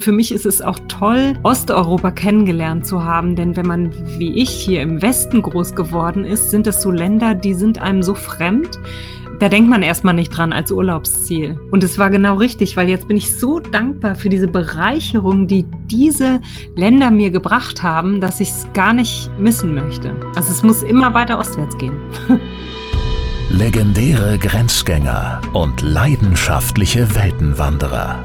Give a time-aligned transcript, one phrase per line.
[0.00, 4.48] Für mich ist es auch toll, Osteuropa kennengelernt zu haben, denn wenn man wie ich
[4.48, 8.78] hier im Westen groß geworden ist, sind es so Länder, die sind einem so fremd.
[9.40, 11.58] Da denkt man erstmal nicht dran als Urlaubsziel.
[11.72, 15.66] Und es war genau richtig, weil jetzt bin ich so dankbar für diese Bereicherung, die
[15.86, 16.40] diese
[16.76, 20.14] Länder mir gebracht haben, dass ich es gar nicht missen möchte.
[20.36, 21.96] Also es muss immer weiter ostwärts gehen.
[23.50, 28.24] Legendäre Grenzgänger und leidenschaftliche Weltenwanderer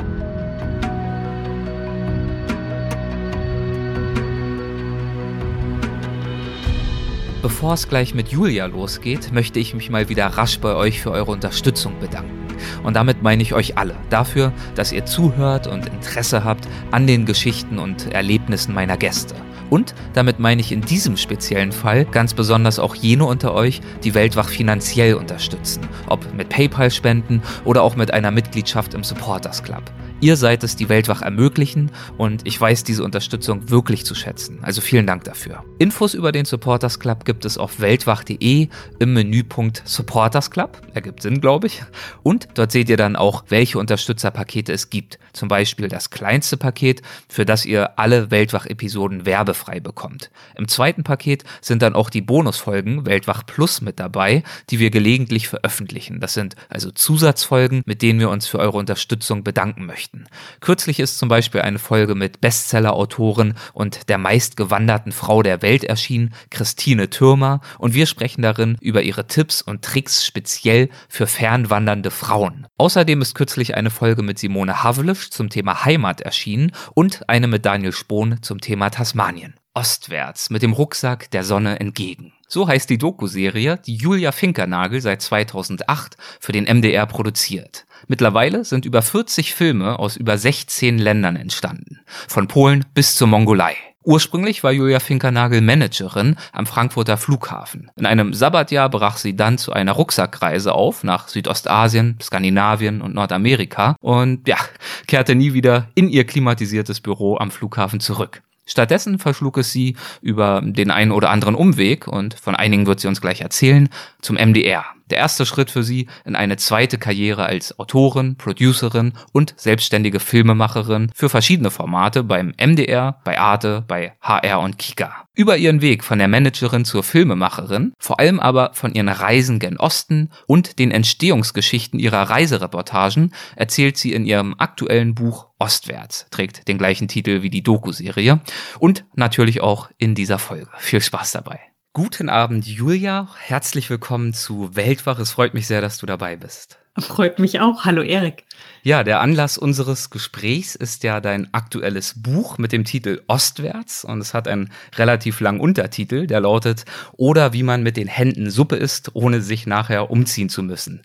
[7.41, 11.09] Bevor es gleich mit Julia losgeht, möchte ich mich mal wieder rasch bei euch für
[11.09, 12.45] eure Unterstützung bedanken.
[12.83, 17.25] Und damit meine ich euch alle dafür, dass ihr zuhört und Interesse habt an den
[17.25, 19.33] Geschichten und Erlebnissen meiner Gäste.
[19.71, 24.13] Und damit meine ich in diesem speziellen Fall ganz besonders auch jene unter euch, die
[24.13, 29.83] Weltwach finanziell unterstützen, ob mit PayPal-Spenden oder auch mit einer Mitgliedschaft im Supporters Club.
[30.19, 31.89] Ihr seid es, die Weltwach ermöglichen
[32.19, 34.59] und ich weiß diese Unterstützung wirklich zu schätzen.
[34.61, 35.63] Also vielen Dank dafür.
[35.81, 38.67] Infos über den Supporters Club gibt es auf weltwach.de
[38.99, 40.79] im Menüpunkt Supporters Club.
[40.93, 41.81] Ergibt Sinn, glaube ich.
[42.21, 45.17] Und dort seht ihr dann auch, welche Unterstützerpakete es gibt.
[45.33, 50.29] Zum Beispiel das kleinste Paket, für das ihr alle Weltwach-Episoden werbefrei bekommt.
[50.55, 55.47] Im zweiten Paket sind dann auch die Bonusfolgen Weltwach Plus mit dabei, die wir gelegentlich
[55.47, 56.19] veröffentlichen.
[56.19, 60.25] Das sind also Zusatzfolgen, mit denen wir uns für eure Unterstützung bedanken möchten.
[60.59, 66.33] Kürzlich ist zum Beispiel eine Folge mit Bestseller-Autorin und der meistgewanderten Frau der Welt erschienen,
[66.49, 72.67] Christine Türmer, und wir sprechen darin über ihre Tipps und Tricks speziell für fernwandernde Frauen.
[72.77, 77.65] Außerdem ist kürzlich eine Folge mit Simone Havlisch zum Thema Heimat erschienen und eine mit
[77.65, 79.55] Daniel Spohn zum Thema Tasmanien.
[79.73, 82.33] Ostwärts mit dem Rucksack der Sonne entgegen.
[82.47, 87.85] So heißt die Doku-Serie, die Julia Finkernagel seit 2008 für den MDR produziert.
[88.07, 92.01] Mittlerweile sind über 40 Filme aus über 16 Ländern entstanden.
[92.27, 93.77] Von Polen bis zur Mongolei.
[94.03, 97.91] Ursprünglich war Julia Finkernagel Managerin am Frankfurter Flughafen.
[97.95, 103.95] In einem Sabbatjahr brach sie dann zu einer Rucksackreise auf nach Südostasien, Skandinavien und Nordamerika
[104.01, 104.57] und ja,
[105.05, 108.41] kehrte nie wieder in ihr klimatisiertes Büro am Flughafen zurück.
[108.65, 113.07] Stattdessen verschlug es sie über den einen oder anderen Umweg, und von einigen wird sie
[113.07, 113.89] uns gleich erzählen,
[114.21, 114.85] zum MDR.
[115.11, 121.11] Der erste Schritt für sie in eine zweite Karriere als Autorin, Producerin und selbstständige Filmemacherin
[121.13, 125.27] für verschiedene Formate beim MDR, bei Arte, bei HR und Kika.
[125.35, 129.77] Über ihren Weg von der Managerin zur Filmemacherin, vor allem aber von ihren Reisen gen
[129.77, 136.77] Osten und den Entstehungsgeschichten ihrer Reisereportagen erzählt sie in ihrem aktuellen Buch Ostwärts, trägt den
[136.77, 138.39] gleichen Titel wie die Doku-Serie
[138.79, 140.69] und natürlich auch in dieser Folge.
[140.77, 141.70] Viel Spaß dabei.
[141.93, 143.27] Guten Abend, Julia.
[143.37, 145.19] Herzlich willkommen zu Weltwach.
[145.19, 146.79] Es freut mich sehr, dass du dabei bist.
[146.97, 147.83] Freut mich auch.
[147.83, 148.45] Hallo, Erik.
[148.81, 154.21] Ja, der Anlass unseres Gesprächs ist ja dein aktuelles Buch mit dem Titel Ostwärts und
[154.21, 158.77] es hat einen relativ langen Untertitel, der lautet Oder wie man mit den Händen Suppe
[158.77, 161.01] isst, ohne sich nachher umziehen zu müssen.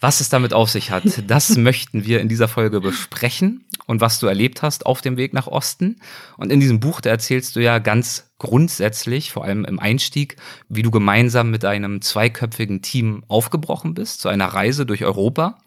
[0.00, 4.20] Was es damit auf sich hat, das möchten wir in dieser Folge besprechen und was
[4.20, 5.96] du erlebt hast auf dem Weg nach Osten.
[6.38, 10.36] Und in diesem Buch, da erzählst du ja ganz grundsätzlich, vor allem im Einstieg,
[10.68, 15.58] wie du gemeinsam mit einem zweiköpfigen Team aufgebrochen bist zu einer Reise durch Europa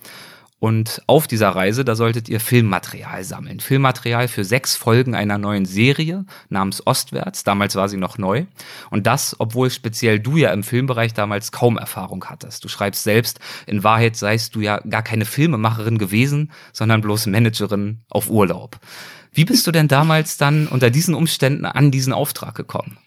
[0.62, 3.60] und auf dieser Reise, da solltet ihr Filmmaterial sammeln.
[3.60, 7.44] Filmmaterial für sechs Folgen einer neuen Serie namens Ostwärts.
[7.44, 8.46] Damals war sie noch neu.
[8.92, 12.64] Und das, obwohl speziell du ja im Filmbereich damals kaum Erfahrung hattest.
[12.64, 18.02] Du schreibst selbst, in Wahrheit seist du ja gar keine Filmemacherin gewesen, sondern bloß Managerin
[18.08, 18.80] auf Urlaub.
[19.34, 22.98] Wie bist du denn damals dann unter diesen Umständen an diesen Auftrag gekommen?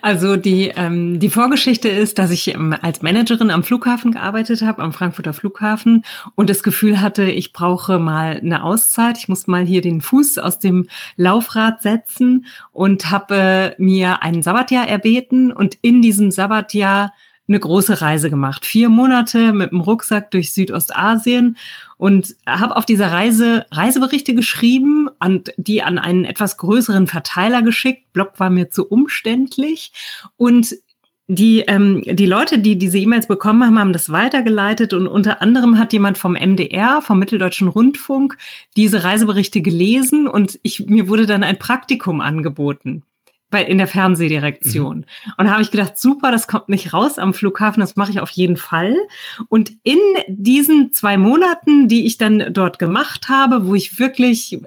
[0.00, 4.82] Also die, ähm, die Vorgeschichte ist, dass ich ähm, als Managerin am Flughafen gearbeitet habe,
[4.82, 6.04] am Frankfurter Flughafen
[6.34, 9.18] und das Gefühl hatte, ich brauche mal eine Auszeit.
[9.18, 14.88] Ich muss mal hier den Fuß aus dem Laufrad setzen und habe mir ein Sabbatjahr
[14.88, 17.12] erbeten und in diesem Sabbatjahr
[17.46, 18.64] eine große Reise gemacht.
[18.64, 21.58] Vier Monate mit dem Rucksack durch Südostasien
[22.00, 28.14] und habe auf dieser Reise Reiseberichte geschrieben und die an einen etwas größeren Verteiler geschickt.
[28.14, 29.92] Blog war mir zu umständlich.
[30.38, 30.76] Und
[31.26, 34.94] die, ähm, die Leute, die diese E-Mails bekommen haben, haben das weitergeleitet.
[34.94, 38.38] Und unter anderem hat jemand vom MDR, vom Mitteldeutschen Rundfunk,
[38.78, 40.26] diese Reiseberichte gelesen.
[40.26, 43.02] Und ich, mir wurde dann ein Praktikum angeboten
[43.50, 44.98] bei, in der Fernsehdirektion.
[44.98, 45.32] Mhm.
[45.36, 48.20] Und da habe ich gedacht, super, das kommt nicht raus am Flughafen, das mache ich
[48.20, 48.96] auf jeden Fall.
[49.48, 49.98] Und in
[50.28, 54.58] diesen zwei Monaten, die ich dann dort gemacht habe, wo ich wirklich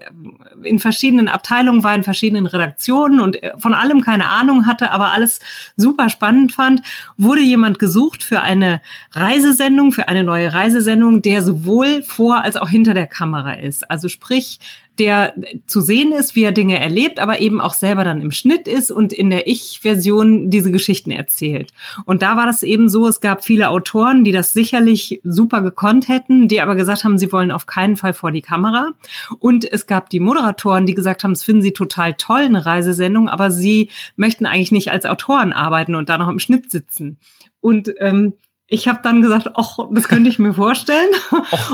[0.63, 5.39] in verschiedenen Abteilungen war, in verschiedenen Redaktionen und von allem keine Ahnung hatte, aber alles
[5.77, 6.81] super spannend fand,
[7.17, 8.81] wurde jemand gesucht für eine
[9.11, 13.89] Reisesendung, für eine neue Reisesendung, der sowohl vor als auch hinter der Kamera ist.
[13.89, 14.59] Also sprich,
[14.99, 15.33] der
[15.65, 18.91] zu sehen ist, wie er Dinge erlebt, aber eben auch selber dann im Schnitt ist
[18.91, 21.71] und in der Ich-Version diese Geschichten erzählt.
[22.05, 26.07] Und da war das eben so, es gab viele Autoren, die das sicherlich super gekonnt
[26.09, 28.91] hätten, die aber gesagt haben, sie wollen auf keinen Fall vor die Kamera.
[29.39, 33.29] Und es gab die Moderatoren, die gesagt haben, es finden sie total toll, eine Reisesendung,
[33.29, 37.17] aber sie möchten eigentlich nicht als Autoren arbeiten und da noch im Schnitt sitzen.
[37.61, 38.33] Und ähm,
[38.67, 41.09] ich habe dann gesagt, ach, das könnte ich mir vorstellen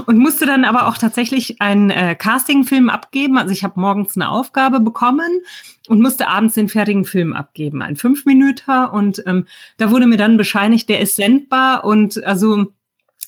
[0.05, 3.37] und musste dann aber auch tatsächlich einen äh, Castingfilm abgeben.
[3.37, 5.41] Also ich habe morgens eine Aufgabe bekommen
[5.87, 9.45] und musste abends den fertigen Film abgeben, ein Fünfminüter und ähm,
[9.77, 12.65] da wurde mir dann bescheinigt, der ist sendbar und also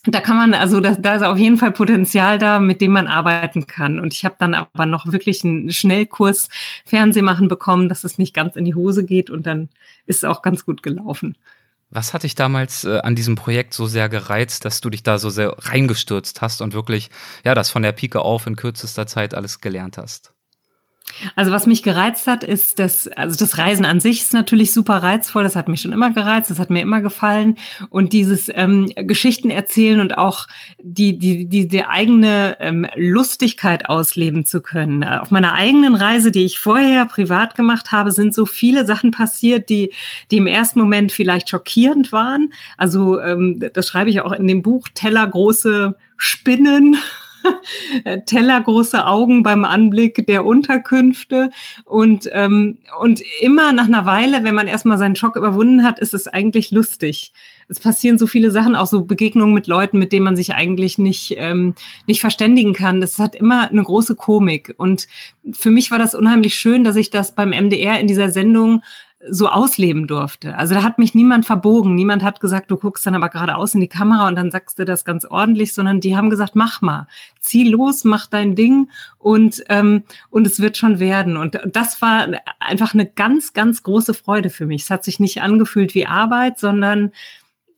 [0.05, 3.05] da kann man, also da, da ist auf jeden Fall Potenzial da, mit dem man
[3.05, 3.99] arbeiten kann.
[3.99, 6.49] Und ich habe dann aber noch wirklich einen Schnellkurs
[6.85, 9.69] Fernsehmachen bekommen, dass es nicht ganz in die Hose geht und dann
[10.07, 11.37] ist es auch ganz gut gelaufen.
[11.91, 15.19] Was hat dich damals äh, an diesem Projekt so sehr gereizt, dass du dich da
[15.19, 17.09] so sehr reingestürzt hast und wirklich,
[17.43, 20.33] ja, das von der Pike auf in kürzester Zeit alles gelernt hast?
[21.35, 24.97] Also was mich gereizt hat, ist das, also das Reisen an sich ist natürlich super
[24.97, 25.43] reizvoll.
[25.43, 27.57] Das hat mich schon immer gereizt, das hat mir immer gefallen.
[27.89, 30.47] Und dieses ähm, Geschichten erzählen und auch
[30.81, 35.03] die, die, die, die eigene ähm, Lustigkeit ausleben zu können.
[35.03, 39.69] Auf meiner eigenen Reise, die ich vorher privat gemacht habe, sind so viele Sachen passiert,
[39.69, 39.91] die,
[40.31, 42.53] die im ersten Moment vielleicht schockierend waren.
[42.77, 46.97] Also ähm, das schreibe ich auch in dem Buch, tellergroße Spinnen
[48.25, 51.51] tellergroße Augen beim Anblick der Unterkünfte.
[51.85, 56.13] Und, ähm, und immer nach einer Weile, wenn man erstmal seinen Schock überwunden hat, ist
[56.13, 57.33] es eigentlich lustig.
[57.67, 60.97] Es passieren so viele Sachen, auch so Begegnungen mit Leuten, mit denen man sich eigentlich
[60.97, 61.73] nicht, ähm,
[62.05, 62.99] nicht verständigen kann.
[62.99, 64.73] Das hat immer eine große Komik.
[64.77, 65.07] Und
[65.53, 68.81] für mich war das unheimlich schön, dass ich das beim MDR in dieser Sendung
[69.29, 70.57] so ausleben durfte.
[70.57, 71.95] Also da hat mich niemand verbogen.
[71.95, 74.85] Niemand hat gesagt, du guckst dann aber geradeaus in die Kamera und dann sagst du
[74.85, 77.07] das ganz ordentlich, sondern die haben gesagt, mach mal,
[77.39, 78.89] zieh los, mach dein Ding
[79.19, 81.37] und, ähm, und es wird schon werden.
[81.37, 82.27] Und das war
[82.59, 84.83] einfach eine ganz, ganz große Freude für mich.
[84.83, 87.11] Es hat sich nicht angefühlt wie Arbeit, sondern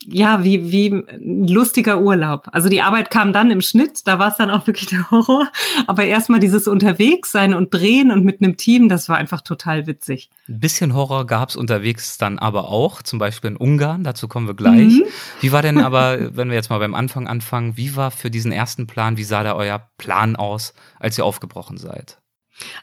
[0.08, 2.48] ja, wie, wie ein lustiger Urlaub.
[2.52, 5.48] Also die Arbeit kam dann im Schnitt, da war es dann auch wirklich der Horror.
[5.88, 10.30] Aber erstmal dieses Unterwegssein und Drehen und mit einem Team, das war einfach total witzig.
[10.48, 14.48] Ein bisschen Horror gab es unterwegs dann aber auch, zum Beispiel in Ungarn, dazu kommen
[14.48, 14.94] wir gleich.
[14.94, 15.04] Mhm.
[15.42, 18.52] Wie war denn aber, wenn wir jetzt mal beim Anfang anfangen, wie war für diesen
[18.52, 22.23] ersten Plan, wie sah da euer Plan aus, als ihr aufgebrochen seid?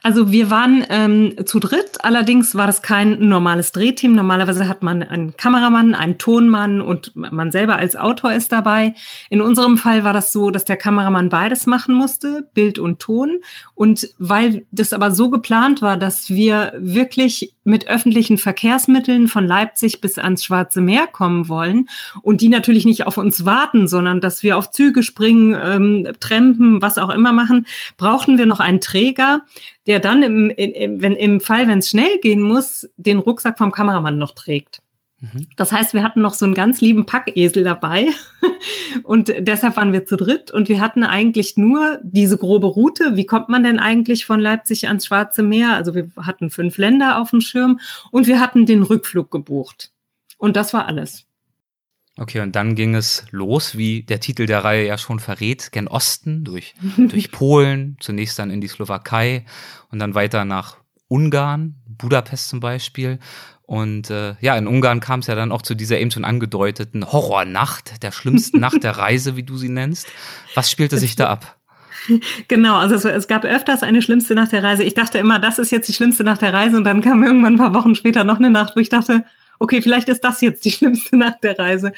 [0.03, 4.15] Also wir waren ähm, zu dritt, allerdings war das kein normales Drehteam.
[4.15, 8.95] Normalerweise hat man einen Kameramann, einen Tonmann und man selber als Autor ist dabei.
[9.29, 13.41] In unserem Fall war das so, dass der Kameramann beides machen musste, Bild und Ton.
[13.75, 20.01] Und weil das aber so geplant war, dass wir wirklich mit öffentlichen Verkehrsmitteln von Leipzig
[20.01, 21.89] bis ans Schwarze Meer kommen wollen
[22.23, 26.81] und die natürlich nicht auf uns warten, sondern dass wir auf Züge springen, ähm, Trampen,
[26.81, 27.67] was auch immer machen,
[27.97, 29.43] brauchten wir noch einen Träger,
[29.87, 33.73] der dann im, im, wenn, im Fall, wenn es schnell gehen muss, den Rucksack vom
[33.73, 34.81] Kameramann noch trägt.
[35.21, 35.47] Mhm.
[35.57, 38.09] Das heißt, wir hatten noch so einen ganz lieben Packesel dabei
[39.03, 43.17] und deshalb waren wir zu dritt und wir hatten eigentlich nur diese grobe Route.
[43.17, 45.75] Wie kommt man denn eigentlich von Leipzig ans Schwarze Meer?
[45.75, 49.93] Also wir hatten fünf Länder auf dem Schirm und wir hatten den Rückflug gebucht.
[50.39, 51.27] Und das war alles.
[52.17, 55.89] Okay, und dann ging es los, wie der Titel der Reihe ja schon verrät, gen
[55.89, 59.45] Osten, durch, durch Polen, zunächst dann in die Slowakei
[59.91, 60.77] und dann weiter nach
[61.09, 63.19] Ungarn, Budapest zum Beispiel.
[63.71, 67.07] Und äh, ja, in Ungarn kam es ja dann auch zu dieser eben schon angedeuteten
[67.07, 70.09] Horrornacht, der schlimmsten Nacht der Reise, wie du sie nennst.
[70.57, 71.57] Was spielte sich da ab?
[72.49, 74.83] Genau, also es, es, gab öfters eine schlimmste Nacht der Reise.
[74.83, 77.55] Ich dachte immer, das ist jetzt die schlimmste Nacht der Reise und dann kam irgendwann
[77.55, 79.25] ein paar Wochen später noch eine Nacht, wo ich dachte,
[79.61, 81.93] okay, vielleicht ist das jetzt die schlimmste Nacht der Reise.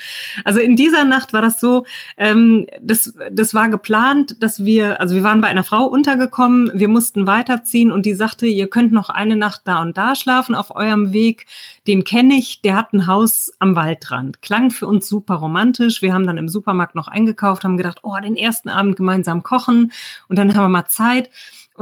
[0.44, 1.86] Also in dieser Nacht war das so,
[2.18, 6.88] ähm, das, das war geplant, dass wir, also wir waren bei einer Frau untergekommen, wir
[6.88, 10.74] mussten weiterziehen und die sagte, ihr könnt noch eine Nacht da und da schlafen auf
[10.74, 11.46] eurem Weg.
[11.86, 14.42] Den kenne ich, der hat ein Haus am Waldrand.
[14.42, 16.02] Klang für uns super romantisch.
[16.02, 19.92] Wir haben dann im Supermarkt noch eingekauft, haben gedacht, oh, den ersten Abend gemeinsam kochen
[20.28, 21.30] und dann haben wir mal Zeit.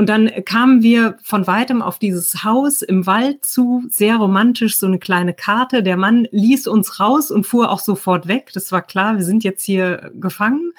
[0.00, 4.86] Und dann kamen wir von weitem auf dieses Haus im Wald zu, sehr romantisch, so
[4.86, 5.82] eine kleine Karte.
[5.82, 8.48] Der Mann ließ uns raus und fuhr auch sofort weg.
[8.54, 10.72] Das war klar, wir sind jetzt hier gefangen.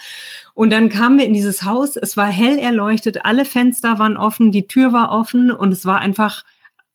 [0.56, 1.98] Und dann kamen wir in dieses Haus.
[1.98, 6.00] Es war hell erleuchtet, alle Fenster waren offen, die Tür war offen und es war
[6.00, 6.44] einfach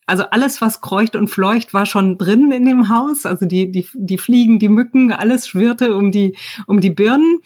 [0.06, 3.24] also alles, was kreucht und fleucht, war schon drin in dem Haus.
[3.24, 7.38] Also die, die, die Fliegen, die Mücken, alles schwirrte um die, um die Birnen.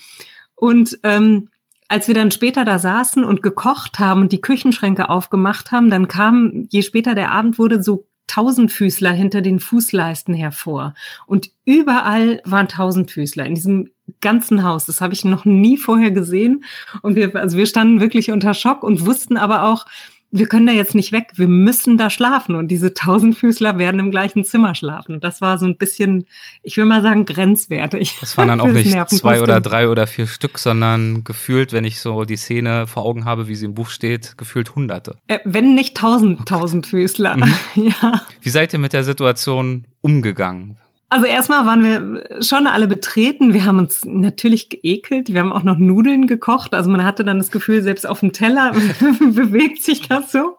[0.54, 1.50] Und ähm,
[1.90, 6.06] als wir dann später da saßen und gekocht haben und die Küchenschränke aufgemacht haben, dann
[6.06, 10.94] kam, je später der Abend wurde, so Tausendfüßler hinter den Fußleisten hervor.
[11.26, 14.86] Und überall waren Tausendfüßler in diesem ganzen Haus.
[14.86, 16.62] Das habe ich noch nie vorher gesehen.
[17.02, 19.84] Und wir, also wir standen wirklich unter Schock und wussten aber auch,
[20.32, 24.10] wir können da jetzt nicht weg, wir müssen da schlafen und diese Tausendfüßler werden im
[24.10, 25.20] gleichen Zimmer schlafen.
[25.20, 26.26] Das war so ein bisschen,
[26.62, 28.16] ich will mal sagen, grenzwertig.
[28.20, 32.00] Das waren dann auch nicht zwei oder drei oder vier Stück, sondern gefühlt, wenn ich
[32.00, 35.16] so die Szene vor Augen habe, wie sie im Buch steht, gefühlt Hunderte.
[35.26, 37.36] Äh, wenn nicht tausend Tausendfüßler.
[37.36, 37.54] Mhm.
[37.74, 38.22] ja.
[38.40, 40.76] Wie seid ihr mit der Situation umgegangen?
[41.12, 43.52] Also erstmal waren wir schon alle betreten.
[43.52, 45.32] Wir haben uns natürlich geekelt.
[45.32, 46.72] Wir haben auch noch Nudeln gekocht.
[46.72, 48.72] Also man hatte dann das Gefühl, selbst auf dem Teller
[49.20, 50.58] bewegt sich das so.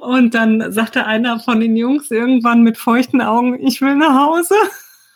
[0.00, 4.54] Und dann sagte einer von den Jungs irgendwann mit feuchten Augen, ich will nach Hause.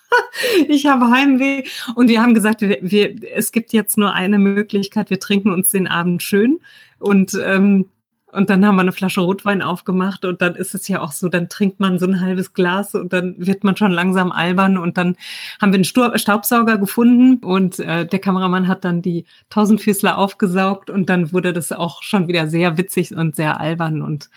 [0.68, 1.62] ich habe Heimweh.
[1.94, 5.08] Und wir haben gesagt, wir, wir, es gibt jetzt nur eine Möglichkeit.
[5.08, 6.60] Wir trinken uns den Abend schön.
[6.98, 7.86] Und ähm,
[8.32, 11.28] und dann haben wir eine Flasche Rotwein aufgemacht und dann ist es ja auch so,
[11.28, 14.98] dann trinkt man so ein halbes Glas und dann wird man schon langsam albern und
[14.98, 15.16] dann
[15.60, 21.08] haben wir einen Staubsauger gefunden und äh, der Kameramann hat dann die Tausendfüßler aufgesaugt und
[21.08, 24.28] dann wurde das auch schon wieder sehr witzig und sehr albern und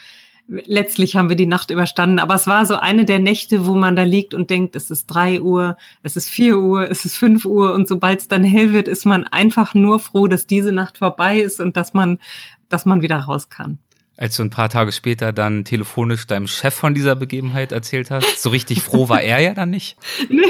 [0.49, 2.19] letztlich haben wir die Nacht überstanden.
[2.19, 5.07] Aber es war so eine der Nächte, wo man da liegt und denkt, es ist
[5.07, 8.73] drei Uhr, es ist vier Uhr, es ist fünf Uhr und sobald es dann hell
[8.73, 12.19] wird, ist man einfach nur froh, dass diese Nacht vorbei ist und dass man,
[12.67, 13.79] dass man wieder raus kann
[14.19, 18.41] als du ein paar Tage später dann telefonisch deinem Chef von dieser Begebenheit erzählt hast.
[18.41, 19.97] So richtig froh war er ja dann nicht.
[20.29, 20.43] Nee.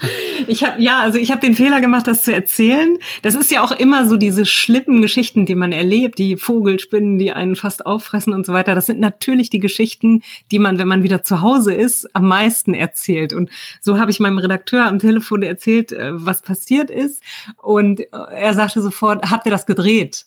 [0.46, 2.96] Ich habe ja, also ich habe den Fehler gemacht, das zu erzählen.
[3.22, 7.32] Das ist ja auch immer so diese schlimmen Geschichten, die man erlebt, die Vogelspinnen, die
[7.32, 8.74] einen fast auffressen und so weiter.
[8.74, 12.72] Das sind natürlich die Geschichten, die man, wenn man wieder zu Hause ist, am meisten
[12.72, 13.32] erzählt.
[13.32, 13.50] Und
[13.80, 17.22] so habe ich meinem Redakteur am Telefon erzählt, äh, was passiert ist.
[17.60, 20.26] Und er sagte sofort: Habt ihr das gedreht?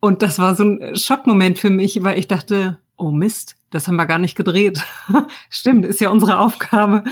[0.00, 3.96] Und das war so ein Schockmoment für mich, weil ich dachte, oh Mist, das haben
[3.96, 4.82] wir gar nicht gedreht.
[5.50, 7.02] Stimmt, ist ja unsere Aufgabe.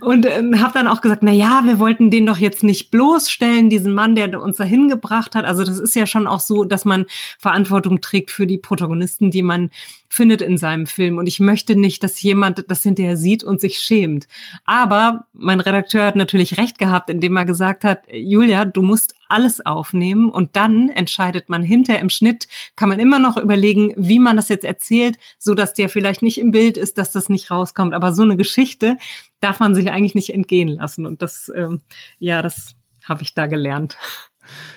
[0.00, 3.70] Und äh, habe dann auch gesagt, na ja, wir wollten den doch jetzt nicht bloßstellen,
[3.70, 5.44] diesen Mann, der uns dahin gebracht hat.
[5.44, 7.06] Also das ist ja schon auch so, dass man
[7.38, 9.70] Verantwortung trägt für die Protagonisten, die man
[10.12, 11.16] findet in seinem Film.
[11.16, 14.28] Und ich möchte nicht, dass jemand das hinterher sieht und sich schämt.
[14.66, 19.64] Aber mein Redakteur hat natürlich recht gehabt, indem er gesagt hat, Julia, du musst alles
[19.64, 24.36] aufnehmen und dann entscheidet man hinter im Schnitt, kann man immer noch überlegen, wie man
[24.36, 27.94] das jetzt erzählt, so dass der vielleicht nicht im Bild ist, dass das nicht rauskommt.
[27.94, 28.98] Aber so eine Geschichte
[29.40, 31.06] darf man sich eigentlich nicht entgehen lassen.
[31.06, 31.80] Und das, ähm,
[32.18, 33.96] ja, das habe ich da gelernt.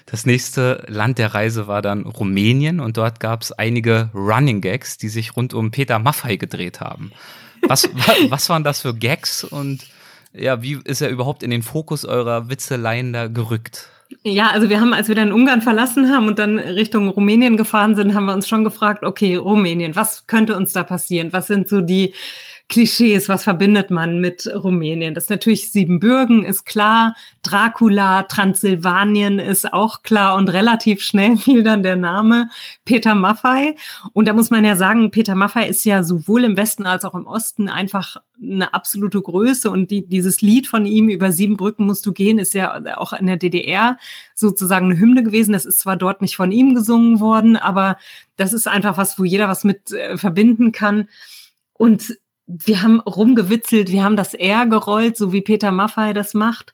[0.05, 4.97] Das nächste Land der Reise war dann Rumänien und dort gab es einige Running Gags,
[4.97, 7.11] die sich rund um Peter Maffei gedreht haben.
[7.67, 7.89] Was,
[8.29, 9.85] was waren das für Gags und
[10.33, 13.89] ja, wie ist er überhaupt in den Fokus eurer Witzeleien da gerückt?
[14.23, 17.95] Ja, also wir haben, als wir dann Ungarn verlassen haben und dann Richtung Rumänien gefahren
[17.95, 21.31] sind, haben wir uns schon gefragt, okay, Rumänien, was könnte uns da passieren?
[21.33, 22.13] Was sind so die
[22.67, 25.13] Klischees, was verbindet man mit Rumänien?
[25.13, 27.15] Das ist natürlich Siebenbürgen, ist klar.
[27.43, 32.49] Dracula, Transsilvanien ist auch klar und relativ schnell fiel dann der Name
[32.83, 33.75] Peter Maffei.
[34.13, 37.13] Und da muss man ja sagen, Peter Maffei ist ja sowohl im Westen als auch
[37.13, 39.69] im Osten einfach eine absolute Größe.
[39.69, 43.13] Und die, dieses Lied von ihm über sieben Brücken musst du gehen, ist ja auch
[43.13, 43.99] in der DDR
[44.33, 45.53] sozusagen eine Hymne gewesen.
[45.53, 47.97] Das ist zwar dort nicht von ihm gesungen worden, aber
[48.37, 51.07] das ist einfach was, wo jeder was mit äh, verbinden kann.
[51.77, 52.17] Und
[52.47, 56.73] wir haben rumgewitzelt, wir haben das R gerollt, so wie Peter Maffei das macht.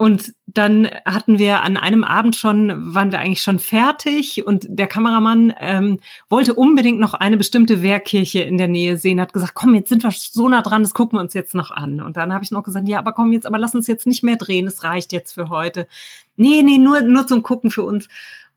[0.00, 4.86] Und dann hatten wir an einem Abend schon, waren wir eigentlich schon fertig und der
[4.86, 5.98] Kameramann ähm,
[6.28, 10.04] wollte unbedingt noch eine bestimmte Wehrkirche in der Nähe sehen, hat gesagt, komm, jetzt sind
[10.04, 12.00] wir so nah dran, das gucken wir uns jetzt noch an.
[12.00, 14.22] Und dann habe ich noch gesagt, ja, aber komm jetzt, aber lass uns jetzt nicht
[14.22, 15.88] mehr drehen, es reicht jetzt für heute.
[16.36, 18.08] Nee, nee, nur, nur zum Gucken für uns.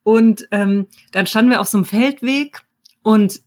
[0.04, 2.62] Und ähm, dann standen wir auf so einem Feldweg
[3.02, 3.42] und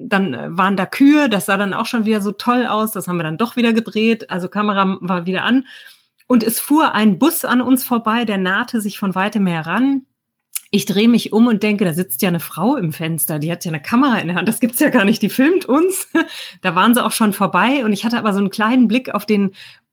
[0.00, 3.08] dann äh, waren da Kühe, das sah dann auch schon wieder so toll aus, das
[3.08, 5.66] haben wir dann doch wieder gedreht, also Kamera war wieder an
[6.26, 10.02] und es fuhr ein Bus an uns vorbei, der nahte sich von weitem heran.
[10.70, 13.64] Ich drehe mich um und denke, da sitzt ja eine Frau im Fenster, die hat
[13.64, 16.08] ja eine Kamera in der Hand, das gibt's ja gar nicht, die filmt uns.
[16.60, 19.24] Da waren sie auch schon vorbei und ich hatte aber so einen kleinen Blick auf
[19.24, 19.52] den,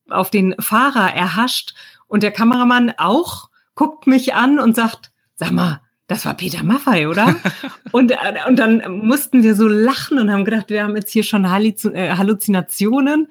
[0.10, 1.74] auf den Fahrer erhascht
[2.08, 7.08] und der Kameramann auch guckt mich an und sagt, sag mal, das war Peter Maffei,
[7.08, 7.36] oder?
[7.92, 11.24] und, äh, und dann mussten wir so lachen und haben gedacht, wir haben jetzt hier
[11.24, 13.28] schon äh, Halluzinationen.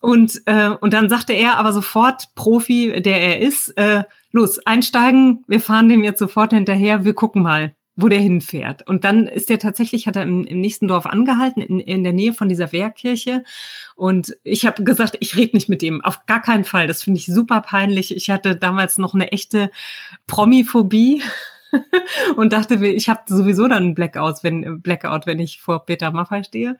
[0.00, 5.44] Und, äh, und dann sagte er aber sofort, Profi, der er ist, äh, los, einsteigen,
[5.48, 8.86] wir fahren dem jetzt sofort hinterher, wir gucken mal, wo der hinfährt.
[8.86, 12.12] Und dann ist der tatsächlich, hat er im, im nächsten Dorf angehalten, in, in der
[12.12, 13.42] Nähe von dieser Wehrkirche.
[13.96, 16.86] Und ich habe gesagt, ich rede nicht mit dem, auf gar keinen Fall.
[16.86, 18.14] Das finde ich super peinlich.
[18.14, 19.72] Ich hatte damals noch eine echte
[20.28, 21.22] Promiphobie
[22.36, 26.44] und dachte, ich habe sowieso dann einen Blackout, wenn, Blackout, wenn ich vor Peter Maffay
[26.44, 26.78] stehe.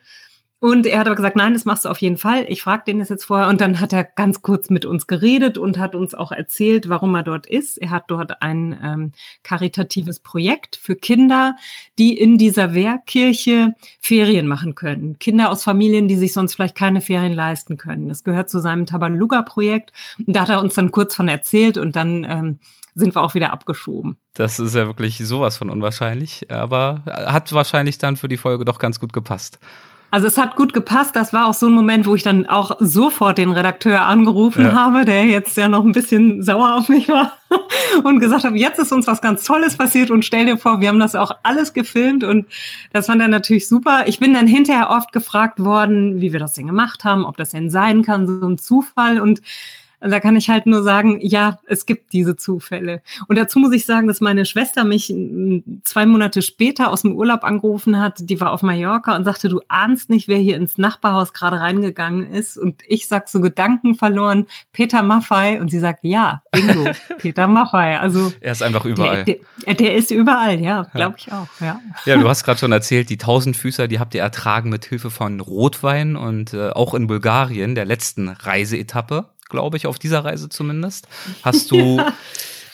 [0.61, 2.45] Und er hat aber gesagt, nein, das machst du auf jeden Fall.
[2.49, 3.47] Ich frage den das jetzt vorher.
[3.47, 7.15] Und dann hat er ganz kurz mit uns geredet und hat uns auch erzählt, warum
[7.15, 7.79] er dort ist.
[7.79, 9.13] Er hat dort ein ähm,
[9.45, 11.55] karitatives Projekt für Kinder,
[11.97, 15.17] die in dieser Wehrkirche Ferien machen können.
[15.21, 18.09] Kinder aus Familien, die sich sonst vielleicht keine Ferien leisten können.
[18.09, 19.93] Das gehört zu seinem Tabaluga-Projekt.
[20.27, 22.59] Und da hat er uns dann kurz von erzählt und dann ähm,
[22.99, 24.17] sind wir auch wieder abgeschoben.
[24.35, 28.79] Das ist ja wirklich sowas von unwahrscheinlich, aber hat wahrscheinlich dann für die Folge doch
[28.79, 29.59] ganz gut gepasst.
[30.11, 31.17] Also es hat gut gepasst.
[31.17, 34.73] Das war auch so ein Moment, wo ich dann auch sofort den Redakteur angerufen ja.
[34.73, 37.37] habe, der jetzt ja noch ein bisschen sauer auf mich war
[38.05, 40.89] und gesagt habe, jetzt ist uns was ganz Tolles passiert und stell dir vor, wir
[40.89, 42.47] haben das auch alles gefilmt und
[42.93, 44.05] das fand er natürlich super.
[44.07, 47.51] Ich bin dann hinterher oft gefragt worden, wie wir das denn gemacht haben, ob das
[47.51, 49.43] denn sein kann, so ein Zufall und
[50.01, 53.03] da kann ich halt nur sagen, ja, es gibt diese Zufälle.
[53.27, 55.13] Und dazu muss ich sagen, dass meine Schwester mich
[55.83, 58.19] zwei Monate später aus dem Urlaub angerufen hat.
[58.21, 62.31] Die war auf Mallorca und sagte, du ahnst nicht, wer hier ins Nachbarhaus gerade reingegangen
[62.33, 62.57] ist.
[62.57, 65.61] Und ich sag so Gedanken verloren, Peter Maffei.
[65.61, 67.99] Und sie sagt, ja, bingo, Peter Maffei.
[67.99, 69.25] Also er ist einfach überall.
[69.25, 69.37] Der,
[69.67, 71.49] der, der ist überall, ja, glaube ich auch.
[71.61, 75.11] Ja, ja du hast gerade schon erzählt, die Tausendfüßer, die habt ihr ertragen mit Hilfe
[75.11, 80.49] von Rotwein und äh, auch in Bulgarien, der letzten Reiseetappe glaube ich, auf dieser Reise
[80.49, 81.09] zumindest.
[81.43, 82.13] Hast du, ja.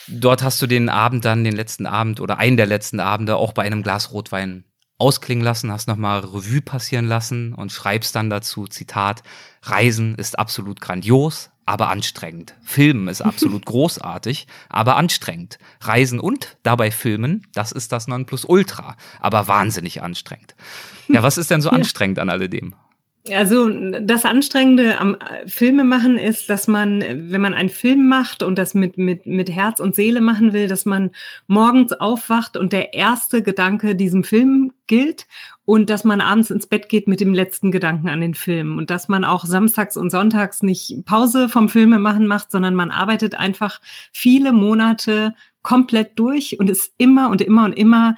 [0.09, 3.52] dort hast du den Abend dann, den letzten Abend oder einen der letzten Abende auch
[3.52, 4.64] bei einem Glas Rotwein
[4.99, 9.23] ausklingen lassen, hast nochmal Revue passieren lassen und schreibst dann dazu, Zitat,
[9.62, 12.54] Reisen ist absolut grandios, aber anstrengend.
[12.62, 15.59] Filmen ist absolut großartig, aber anstrengend.
[15.81, 20.54] Reisen und dabei filmen, das ist das Nonplusultra, aber wahnsinnig anstrengend.
[21.09, 22.75] Ja, was ist denn so anstrengend an alledem?
[23.33, 28.43] Also das Anstrengende am äh, Filme machen ist, dass man, wenn man einen Film macht
[28.43, 31.11] und das mit, mit, mit Herz und Seele machen will, dass man
[31.47, 35.26] morgens aufwacht und der erste Gedanke diesem Film gilt
[35.64, 38.90] und dass man abends ins Bett geht mit dem letzten Gedanken an den Film und
[38.90, 43.37] dass man auch samstags und sonntags nicht Pause vom Filme machen macht, sondern man arbeitet
[43.37, 43.81] einfach
[44.12, 48.16] viele Monate komplett durch und ist immer und immer und immer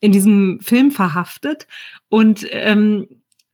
[0.00, 1.68] in diesem Film verhaftet.
[2.08, 3.06] Und ähm,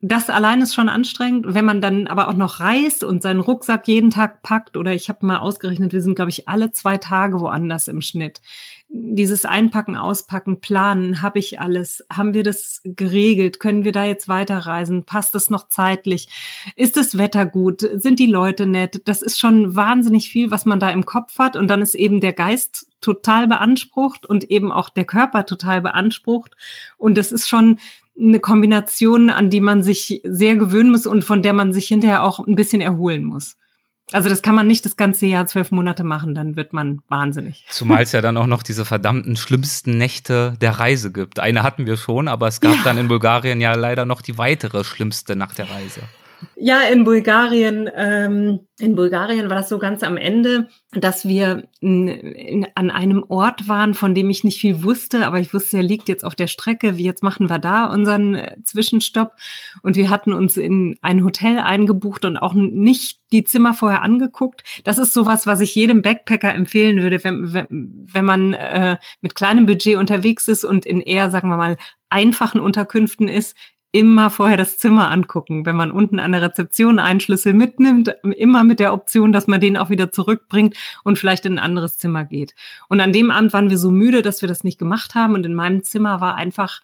[0.07, 1.45] das allein ist schon anstrengend.
[1.49, 5.09] Wenn man dann aber auch noch reist und seinen Rucksack jeden Tag packt, oder ich
[5.09, 8.39] habe mal ausgerechnet, wir sind, glaube ich, alle zwei Tage woanders im Schnitt.
[8.87, 12.05] Dieses Einpacken, Auspacken, Planen, habe ich alles?
[12.13, 13.59] Haben wir das geregelt?
[13.59, 15.05] Können wir da jetzt weiterreisen?
[15.05, 16.29] Passt es noch zeitlich?
[16.75, 17.81] Ist das Wetter gut?
[17.95, 19.01] Sind die Leute nett?
[19.05, 21.55] Das ist schon wahnsinnig viel, was man da im Kopf hat.
[21.55, 26.55] Und dann ist eben der Geist total beansprucht und eben auch der Körper total beansprucht.
[26.97, 27.79] Und das ist schon,
[28.19, 32.23] eine Kombination, an die man sich sehr gewöhnen muss und von der man sich hinterher
[32.23, 33.57] auch ein bisschen erholen muss.
[34.11, 37.65] Also das kann man nicht das ganze Jahr zwölf Monate machen, dann wird man wahnsinnig.
[37.69, 41.39] Zumal es ja dann auch noch diese verdammten schlimmsten Nächte der Reise gibt.
[41.39, 42.81] Eine hatten wir schon, aber es gab ja.
[42.83, 46.01] dann in Bulgarien ja leider noch die weitere schlimmste Nacht der Reise.
[46.55, 52.07] Ja, in Bulgarien, ähm, in Bulgarien war das so ganz am Ende, dass wir in,
[52.07, 55.83] in, an einem Ort waren, von dem ich nicht viel wusste, aber ich wusste, er
[55.83, 56.97] liegt jetzt auf der Strecke.
[56.97, 59.33] Wie jetzt machen wir da unseren äh, Zwischenstopp?
[59.81, 64.63] Und wir hatten uns in ein Hotel eingebucht und auch nicht die Zimmer vorher angeguckt.
[64.83, 69.35] Das ist sowas, was ich jedem Backpacker empfehlen würde, wenn, wenn, wenn man äh, mit
[69.35, 71.77] kleinem Budget unterwegs ist und in eher, sagen wir mal,
[72.09, 73.55] einfachen Unterkünften ist,
[73.95, 75.65] immer vorher das Zimmer angucken.
[75.65, 79.61] Wenn man unten an der Rezeption einen Schlüssel mitnimmt, immer mit der Option, dass man
[79.61, 82.55] den auch wieder zurückbringt und vielleicht in ein anderes Zimmer geht.
[82.89, 85.33] Und an dem Abend waren wir so müde, dass wir das nicht gemacht haben.
[85.33, 86.81] Und in meinem Zimmer war einfach,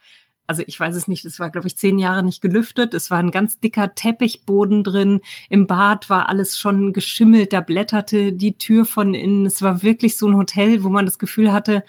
[0.48, 2.94] also ich weiß es nicht, es war, glaube ich, zehn Jahre nicht gelüftet.
[2.94, 5.20] Es war ein ganz dicker Teppichboden drin.
[5.50, 9.46] Im Bad war alles schon geschimmelt, da blätterte die Tür von innen.
[9.46, 11.84] Es war wirklich so ein Hotel, wo man das Gefühl hatte,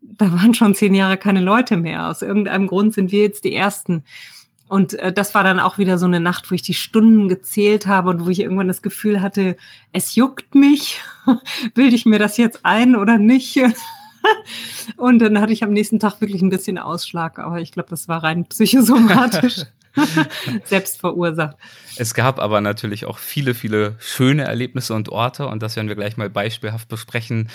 [0.00, 2.08] da waren schon zehn Jahre keine Leute mehr.
[2.08, 4.04] Aus irgendeinem Grund sind wir jetzt die Ersten.
[4.68, 7.86] Und äh, das war dann auch wieder so eine Nacht, wo ich die Stunden gezählt
[7.86, 9.56] habe und wo ich irgendwann das Gefühl hatte,
[9.92, 11.00] es juckt mich.
[11.74, 13.60] Bilde ich mir das jetzt ein oder nicht?
[14.96, 18.08] und dann hatte ich am nächsten Tag wirklich ein bisschen Ausschlag, aber ich glaube, das
[18.08, 19.62] war rein psychosomatisch.
[20.64, 21.56] Selbst verursacht.
[21.96, 25.96] Es gab aber natürlich auch viele, viele schöne Erlebnisse und Orte und das werden wir
[25.96, 27.48] gleich mal beispielhaft besprechen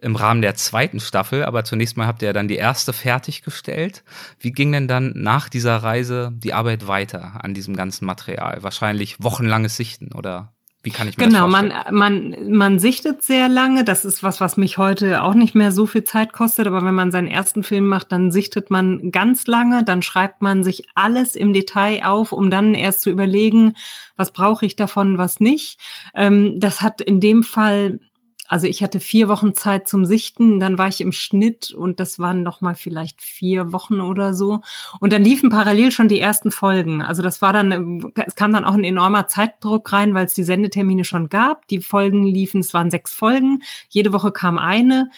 [0.00, 1.44] im Rahmen der zweiten Staffel.
[1.44, 4.02] Aber zunächst mal habt ihr dann die erste fertiggestellt.
[4.40, 8.62] Wie ging denn dann nach dieser Reise die Arbeit weiter an diesem ganzen Material?
[8.62, 10.53] Wahrscheinlich wochenlanges Sichten oder
[10.84, 11.84] Wie kann ich mir genau, das vorstellen?
[11.86, 13.84] Genau, man, man, man sichtet sehr lange.
[13.84, 16.66] Das ist was, was mich heute auch nicht mehr so viel Zeit kostet.
[16.66, 19.82] Aber wenn man seinen ersten Film macht, dann sichtet man ganz lange.
[19.82, 23.74] Dann schreibt man sich alles im Detail auf, um dann erst zu überlegen,
[24.16, 25.80] was brauche ich davon, was nicht.
[26.14, 27.98] Ähm, das hat in dem Fall
[28.46, 32.18] also ich hatte vier Wochen Zeit zum Sichten, dann war ich im Schnitt und das
[32.18, 34.60] waren noch mal vielleicht vier Wochen oder so.
[35.00, 37.00] Und dann liefen parallel schon die ersten Folgen.
[37.00, 40.44] Also das war dann, es kam dann auch ein enormer Zeitdruck rein, weil es die
[40.44, 41.66] Sendetermine schon gab.
[41.68, 43.62] Die Folgen liefen, es waren sechs Folgen.
[43.88, 45.10] Jede Woche kam eine.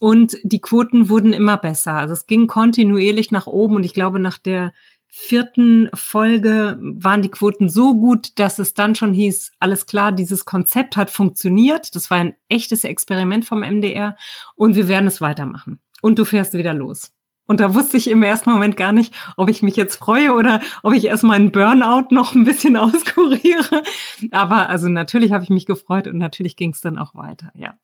[0.00, 1.94] Und die Quoten wurden immer besser.
[1.94, 4.72] Also es ging kontinuierlich nach oben und ich glaube, nach der
[5.08, 10.44] vierten Folge waren die Quoten so gut, dass es dann schon hieß, alles klar, dieses
[10.44, 11.94] Konzept hat funktioniert.
[11.94, 14.16] Das war ein echtes Experiment vom MDR
[14.54, 15.80] und wir werden es weitermachen.
[16.02, 17.12] Und du fährst wieder los.
[17.48, 20.60] Und da wusste ich im ersten Moment gar nicht, ob ich mich jetzt freue oder
[20.82, 23.82] ob ich erst meinen Burnout noch ein bisschen auskuriere.
[24.30, 27.74] Aber also natürlich habe ich mich gefreut und natürlich ging es dann auch weiter, ja.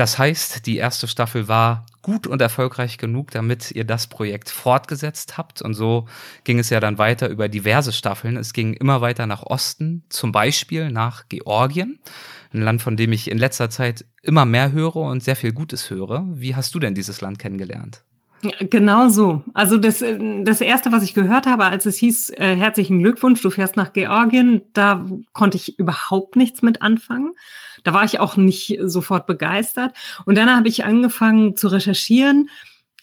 [0.00, 5.36] Das heißt, die erste Staffel war gut und erfolgreich genug, damit ihr das Projekt fortgesetzt
[5.36, 5.60] habt.
[5.60, 6.08] Und so
[6.44, 8.38] ging es ja dann weiter über diverse Staffeln.
[8.38, 11.98] Es ging immer weiter nach Osten, zum Beispiel nach Georgien,
[12.54, 15.90] ein Land, von dem ich in letzter Zeit immer mehr höre und sehr viel Gutes
[15.90, 16.24] höre.
[16.30, 18.02] Wie hast du denn dieses Land kennengelernt?
[18.42, 19.42] Genau so.
[19.52, 23.50] Also das, das erste, was ich gehört habe, als es hieß, äh, herzlichen Glückwunsch, du
[23.50, 27.32] fährst nach Georgien, da konnte ich überhaupt nichts mit anfangen.
[27.84, 29.94] Da war ich auch nicht sofort begeistert.
[30.24, 32.48] Und dann habe ich angefangen zu recherchieren.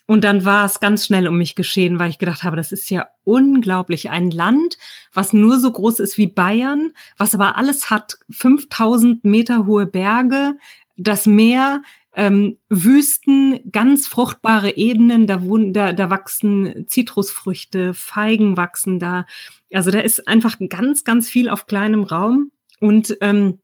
[0.08, 2.90] Und dann war es ganz schnell um mich geschehen, weil ich gedacht habe, das ist
[2.90, 4.10] ja unglaublich.
[4.10, 4.78] Ein Land,
[5.14, 10.56] was nur so groß ist wie Bayern, was aber alles hat, 5000 Meter hohe Berge,
[10.96, 11.84] das Meer,
[12.18, 19.28] ähm, Wüsten, ganz fruchtbare Ebenen, da, da, da wachsen Zitrusfrüchte, Feigen wachsen da.
[19.72, 22.52] Also da ist einfach ganz, ganz viel auf kleinem Raum.
[22.80, 23.60] Und ähm,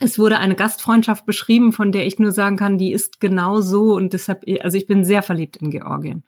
[0.00, 3.94] es wurde eine Gastfreundschaft beschrieben, von der ich nur sagen kann, die ist genau so.
[3.94, 6.24] Und deshalb, also ich bin sehr verliebt in Georgien.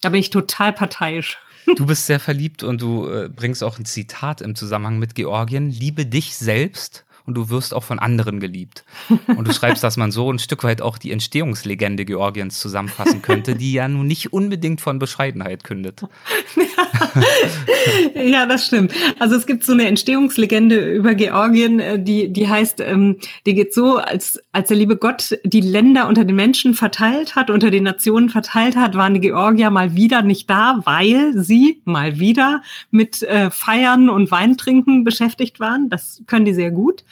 [0.00, 1.38] Da bin ich total parteiisch.
[1.76, 5.70] Du bist sehr verliebt und du äh, bringst auch ein Zitat im Zusammenhang mit Georgien.
[5.70, 8.84] Liebe dich selbst und du wirst auch von anderen geliebt.
[9.28, 13.54] Und du schreibst, dass man so ein Stück weit auch die Entstehungslegende Georgiens zusammenfassen könnte,
[13.54, 16.02] die ja nun nicht unbedingt von Bescheidenheit kündet.
[18.14, 18.92] ja, das stimmt.
[19.20, 23.72] Also es gibt so eine Entstehungslegende über Georgien, äh, die, die heißt, ähm, die geht
[23.74, 27.84] so, als, als der liebe Gott die Länder unter den Menschen verteilt hat, unter den
[27.84, 33.22] Nationen verteilt hat, waren die Georgier mal wieder nicht da, weil sie mal wieder mit
[33.22, 35.88] äh, Feiern und Weintrinken beschäftigt waren.
[35.90, 37.04] Das können die sehr gut.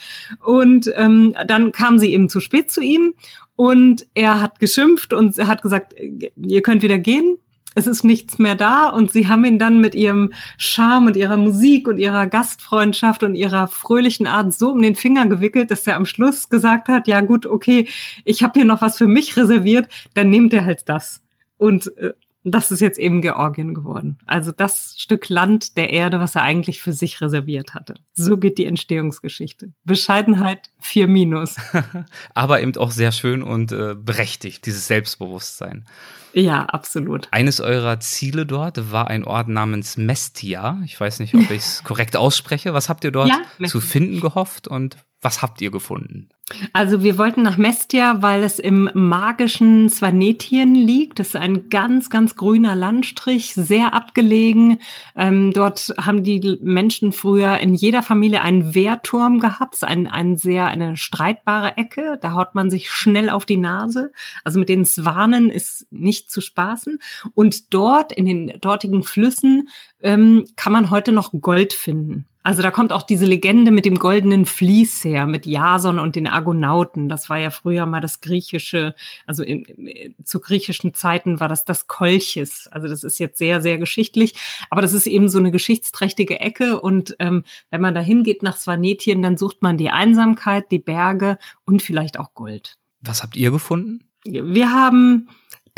[0.44, 3.14] Und ähm, dann kam sie eben zu spät zu ihm
[3.56, 5.94] und er hat geschimpft und hat gesagt,
[6.36, 7.38] ihr könnt wieder gehen.
[7.74, 11.36] Es ist nichts mehr da und sie haben ihn dann mit ihrem Charme und ihrer
[11.36, 15.96] Musik und ihrer Gastfreundschaft und ihrer fröhlichen Art so um den Finger gewickelt, dass er
[15.96, 17.88] am Schluss gesagt hat, ja gut, okay,
[18.24, 21.22] ich habe hier noch was für mich reserviert, dann nehmt er halt das.
[21.56, 24.18] Und äh, das ist jetzt eben Georgien geworden.
[24.26, 27.94] Also das Stück Land der Erde, was er eigentlich für sich reserviert hatte.
[28.14, 29.72] So geht die Entstehungsgeschichte.
[29.84, 31.56] Bescheidenheit 4 minus.
[32.34, 35.86] Aber eben auch sehr schön und äh, berechtigt, dieses Selbstbewusstsein.
[36.32, 37.28] Ja, absolut.
[37.30, 40.80] Eines eurer Ziele dort war ein Ort namens Mestia.
[40.84, 42.74] Ich weiß nicht, ob ich es korrekt ausspreche.
[42.74, 46.28] Was habt ihr dort ja, zu finden gehofft und was habt ihr gefunden?
[46.72, 51.18] Also wir wollten nach Mestia, weil es im magischen Svanetien liegt.
[51.18, 54.78] Das ist ein ganz, ganz grüner Landstrich, sehr abgelegen.
[55.14, 59.82] Ähm, dort haben die Menschen früher in jeder Familie einen Wehrturm gehabt.
[59.84, 62.18] Ein, ein sehr, eine streitbare Ecke.
[62.20, 64.12] Da haut man sich schnell auf die Nase.
[64.44, 66.98] Also mit den Swanen ist nicht zu spaßen.
[67.34, 69.68] Und dort, in den dortigen Flüssen,
[70.00, 72.26] ähm, kann man heute noch Gold finden.
[72.48, 76.26] Also da kommt auch diese Legende mit dem goldenen Vlies her, mit Jason und den
[76.26, 77.10] Argonauten.
[77.10, 78.94] Das war ja früher mal das griechische,
[79.26, 82.66] also in, in, zu griechischen Zeiten war das das Kolchis.
[82.68, 84.34] Also das ist jetzt sehr, sehr geschichtlich.
[84.70, 86.80] Aber das ist eben so eine geschichtsträchtige Ecke.
[86.80, 91.36] Und ähm, wenn man da hingeht nach Svanetien, dann sucht man die Einsamkeit, die Berge
[91.66, 92.78] und vielleicht auch Gold.
[93.02, 94.04] Was habt ihr gefunden?
[94.24, 95.28] Wir haben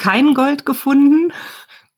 [0.00, 1.32] kein Gold gefunden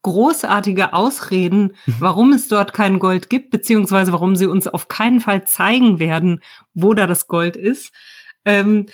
[0.02, 1.94] großartige Ausreden, mhm.
[2.00, 6.40] warum es dort kein Gold gibt, beziehungsweise warum sie uns auf keinen Fall zeigen werden,
[6.74, 7.92] wo da das Gold ist.
[8.44, 8.86] Ähm,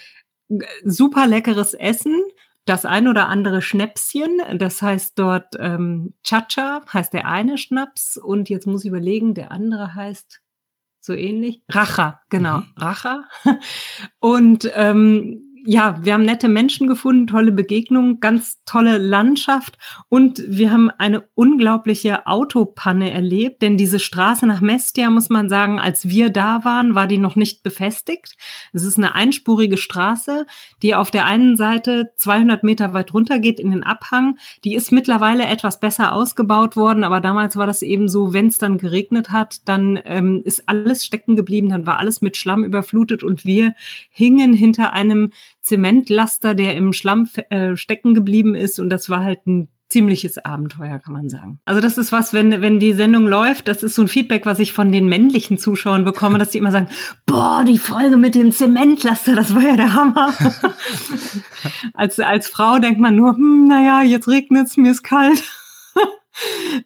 [0.85, 2.21] super leckeres Essen,
[2.67, 8.51] das ein oder andere Schnäpschen, das heißt dort ähm, Chacha, heißt der eine Schnaps und
[8.51, 10.43] jetzt muss ich überlegen, der andere heißt
[11.01, 12.65] so ähnlich, Racha, genau, mhm.
[12.77, 13.25] Racha.
[14.21, 19.77] Und ähm, ja, wir haben nette Menschen gefunden, tolle Begegnungen, ganz tolle Landschaft
[20.09, 25.79] und wir haben eine unglaubliche Autopanne erlebt, denn diese Straße nach Mestia, muss man sagen,
[25.79, 28.35] als wir da waren, war die noch nicht befestigt.
[28.73, 30.47] Es ist eine einspurige Straße,
[30.81, 34.39] die auf der einen Seite 200 Meter weit runter geht in den Abhang.
[34.65, 38.57] Die ist mittlerweile etwas besser ausgebaut worden, aber damals war das eben so, wenn es
[38.57, 43.23] dann geregnet hat, dann ähm, ist alles stecken geblieben, dann war alles mit Schlamm überflutet
[43.23, 43.75] und wir
[44.09, 45.31] hingen hinter einem
[45.69, 48.81] Zementlaster, der im Schlamm äh, stecken geblieben ist.
[48.81, 51.61] Und das war halt ein ziemliches Abenteuer, kann man sagen.
[51.65, 54.59] Also das ist was, wenn, wenn die Sendung läuft, das ist so ein Feedback, was
[54.59, 56.89] ich von den männlichen Zuschauern bekomme, dass die immer sagen,
[57.25, 60.35] boah, die Folge mit dem Zementlaster, das war ja der Hammer.
[61.95, 65.43] als, als Frau denkt man nur, hm, naja, jetzt regnet's, mir ist kalt.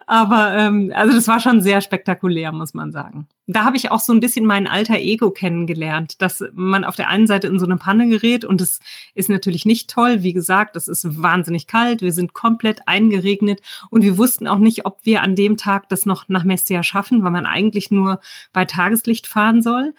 [0.07, 3.29] Aber ähm, also das war schon sehr spektakulär, muss man sagen.
[3.47, 7.09] Da habe ich auch so ein bisschen mein alter Ego kennengelernt, dass man auf der
[7.09, 8.79] einen Seite in so eine Panne gerät und es
[9.15, 10.23] ist natürlich nicht toll.
[10.23, 13.61] Wie gesagt, es ist wahnsinnig kalt, wir sind komplett eingeregnet
[13.91, 17.25] und wir wussten auch nicht, ob wir an dem Tag das noch nach Messia schaffen,
[17.25, 18.21] weil man eigentlich nur
[18.53, 19.95] bei Tageslicht fahren soll.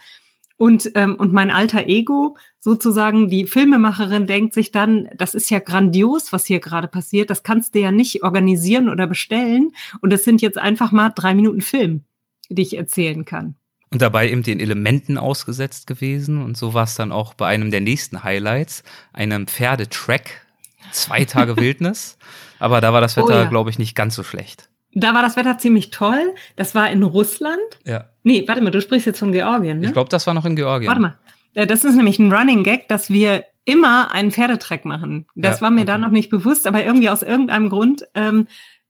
[0.64, 5.60] Und, ähm, und mein alter Ego, sozusagen die Filmemacherin, denkt sich dann, das ist ja
[5.60, 7.30] grandios, was hier gerade passiert.
[7.30, 9.74] Das kannst du ja nicht organisieren oder bestellen.
[10.00, 12.06] Und das sind jetzt einfach mal drei Minuten Film,
[12.48, 13.56] die ich erzählen kann.
[13.92, 16.42] Und dabei eben den Elementen ausgesetzt gewesen.
[16.42, 20.46] Und so war es dann auch bei einem der nächsten Highlights, einem Pferdetrack,
[20.94, 22.18] zwei Tage Wildnis.
[22.60, 23.50] Aber da war das Wetter, oh ja.
[23.50, 24.70] glaube ich, nicht ganz so schlecht.
[24.96, 26.36] Da war das Wetter ziemlich toll.
[26.56, 27.60] Das war in Russland.
[27.86, 28.06] Ja.
[28.24, 29.88] Nee, warte mal, du sprichst jetzt von Georgien, ne?
[29.88, 30.88] Ich glaube, das war noch in Georgien.
[30.88, 31.18] Warte mal.
[31.54, 35.26] Äh, das ist nämlich ein Running Gag, dass wir immer einen Pferdetrack machen.
[35.36, 35.88] Das ja, war mir okay.
[35.88, 38.48] da noch nicht bewusst, aber irgendwie aus irgendeinem Grund ähm,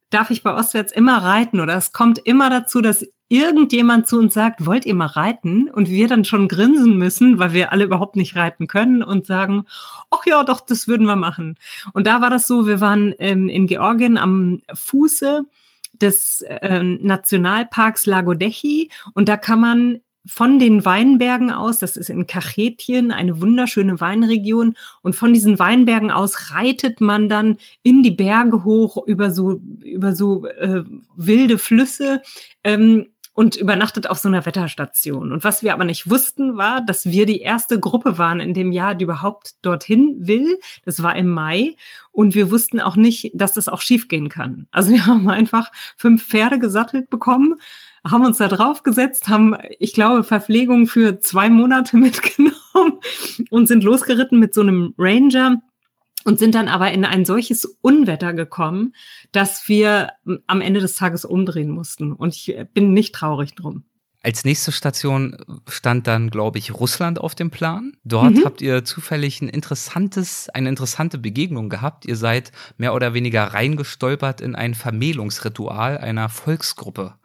[0.09, 4.33] darf ich bei Ostwärts immer reiten oder es kommt immer dazu, dass irgendjemand zu uns
[4.33, 5.69] sagt, wollt ihr mal reiten?
[5.69, 9.65] Und wir dann schon grinsen müssen, weil wir alle überhaupt nicht reiten können und sagen,
[10.11, 11.57] ach ja, doch, das würden wir machen.
[11.93, 15.45] Und da war das so, wir waren ähm, in Georgien am Fuße
[15.93, 22.27] des äh, Nationalparks Lagodechi und da kann man von den Weinbergen aus, das ist in
[22.27, 28.63] Kachetien, eine wunderschöne Weinregion, und von diesen Weinbergen aus reitet man dann in die Berge
[28.63, 30.83] hoch über so, über so äh,
[31.15, 32.21] wilde Flüsse.
[32.63, 35.31] Ähm, und übernachtet auf so einer Wetterstation.
[35.31, 38.71] Und was wir aber nicht wussten, war, dass wir die erste Gruppe waren in dem
[38.71, 40.59] Jahr, die überhaupt dorthin will.
[40.85, 41.75] Das war im Mai.
[42.11, 44.67] Und wir wussten auch nicht, dass das auch schiefgehen kann.
[44.71, 47.55] Also wir haben einfach fünf Pferde gesattelt bekommen,
[48.05, 52.99] haben uns da drauf gesetzt, haben, ich glaube, Verpflegung für zwei Monate mitgenommen
[53.49, 55.61] und sind losgeritten mit so einem Ranger
[56.25, 58.93] und sind dann aber in ein solches Unwetter gekommen,
[59.31, 60.11] dass wir
[60.47, 62.11] am Ende des Tages umdrehen mussten.
[62.13, 63.83] Und ich bin nicht traurig drum.
[64.25, 65.35] Als nächste Station
[65.67, 67.97] stand dann, glaube ich, Russland auf dem Plan.
[68.05, 68.45] Dort mhm.
[68.45, 72.05] habt ihr zufällig ein interessantes, eine interessante Begegnung gehabt.
[72.05, 77.15] Ihr seid mehr oder weniger reingestolpert in ein Vermählungsritual einer Volksgruppe.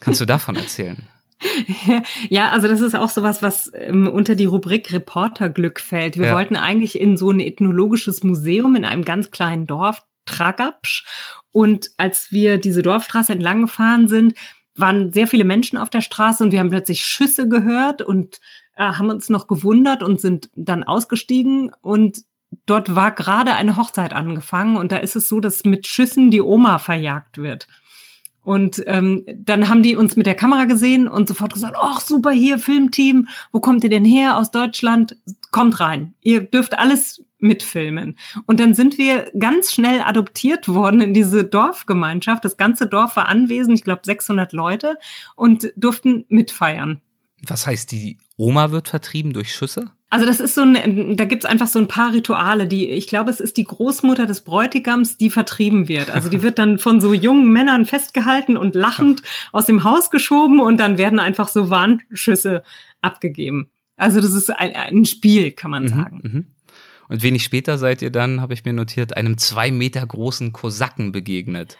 [0.00, 1.06] Kannst du davon erzählen?
[2.28, 6.18] Ja, also das ist auch sowas, was ähm, unter die Rubrik Reporterglück fällt.
[6.18, 6.34] Wir ja.
[6.34, 11.04] wollten eigentlich in so ein ethnologisches Museum in einem ganz kleinen Dorf, Tragapsch.
[11.52, 14.34] Und als wir diese Dorfstraße entlang gefahren sind,
[14.76, 18.40] waren sehr viele Menschen auf der Straße und wir haben plötzlich Schüsse gehört und
[18.76, 22.24] äh, haben uns noch gewundert und sind dann ausgestiegen und
[22.66, 26.40] dort war gerade eine Hochzeit angefangen und da ist es so, dass mit Schüssen die
[26.40, 27.66] Oma verjagt wird.
[28.42, 32.30] Und ähm, dann haben die uns mit der Kamera gesehen und sofort gesagt, ach super,
[32.30, 35.16] hier Filmteam, wo kommt ihr denn her aus Deutschland?
[35.50, 38.16] Kommt rein, ihr dürft alles mitfilmen.
[38.46, 42.44] Und dann sind wir ganz schnell adoptiert worden in diese Dorfgemeinschaft.
[42.44, 44.96] Das ganze Dorf war anwesend, ich glaube 600 Leute
[45.36, 47.00] und durften mitfeiern.
[47.46, 49.90] Was heißt, die Oma wird vertrieben durch Schüsse?
[50.12, 53.30] Also das ist so ein, da gibt's einfach so ein paar Rituale, die, ich glaube,
[53.30, 56.10] es ist die Großmutter des Bräutigams, die vertrieben wird.
[56.10, 60.58] Also die wird dann von so jungen Männern festgehalten und lachend aus dem Haus geschoben
[60.58, 62.64] und dann werden einfach so Warnschüsse
[63.00, 63.70] abgegeben.
[63.96, 66.20] Also das ist ein, ein Spiel, kann man mhm, sagen.
[66.22, 66.46] Mhm.
[67.08, 71.12] Und wenig später seid ihr dann, habe ich mir notiert, einem zwei Meter großen Kosaken
[71.12, 71.78] begegnet.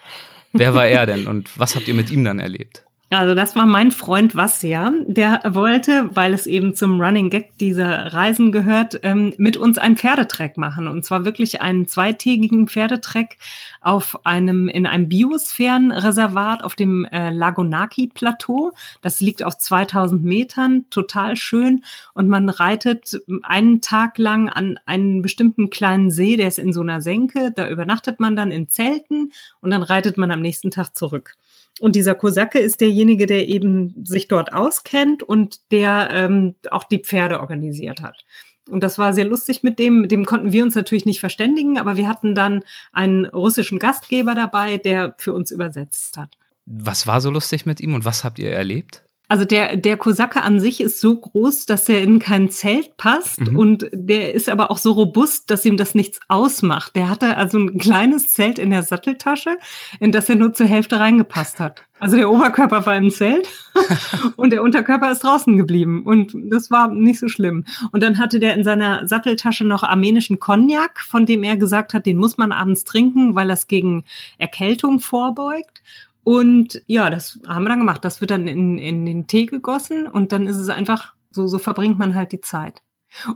[0.53, 2.85] Wer war er denn und was habt ihr mit ihm dann erlebt?
[3.13, 8.13] Also das war mein Freund Vassia, der wollte, weil es eben zum Running Gag dieser
[8.13, 10.87] Reisen gehört, ähm, mit uns einen Pferdetrek machen.
[10.87, 13.37] Und zwar wirklich einen zweitägigen Pferdetrek
[13.81, 18.71] auf einem, in einem Biosphärenreservat auf dem äh, Lagonaki-Plateau.
[19.03, 21.83] Das liegt auf 2000 Metern, total schön.
[22.15, 26.83] Und man reitet einen Tag lang an einen bestimmten kleinen See, der ist in so
[26.83, 27.51] einer Senke.
[27.51, 31.35] Da übernachtet man dann in Zelten und dann reitet man am nächsten Tag zurück.
[31.81, 36.99] Und dieser Kosake ist derjenige, der eben sich dort auskennt und der ähm, auch die
[36.99, 38.27] Pferde organisiert hat.
[38.69, 40.03] Und das war sehr lustig mit dem.
[40.03, 42.63] Mit dem konnten wir uns natürlich nicht verständigen, aber wir hatten dann
[42.93, 46.37] einen russischen Gastgeber dabei, der für uns übersetzt hat.
[46.67, 49.03] Was war so lustig mit ihm und was habt ihr erlebt?
[49.31, 53.39] Also der, der Kosake an sich ist so groß, dass er in kein Zelt passt
[53.41, 53.57] mhm.
[53.57, 56.97] und der ist aber auch so robust, dass ihm das nichts ausmacht.
[56.97, 59.57] Der hatte also ein kleines Zelt in der Satteltasche,
[60.01, 61.85] in das er nur zur Hälfte reingepasst hat.
[62.01, 63.49] Also der Oberkörper war im Zelt
[64.37, 67.67] und der Unterkörper ist draußen geblieben und das war nicht so schlimm.
[67.93, 72.05] Und dann hatte der in seiner Satteltasche noch armenischen Cognac, von dem er gesagt hat,
[72.05, 74.03] den muss man abends trinken, weil das gegen
[74.39, 75.83] Erkältung vorbeugt.
[76.31, 78.05] Und ja, das haben wir dann gemacht.
[78.05, 81.59] Das wird dann in, in den Tee gegossen und dann ist es einfach, so, so
[81.59, 82.83] verbringt man halt die Zeit.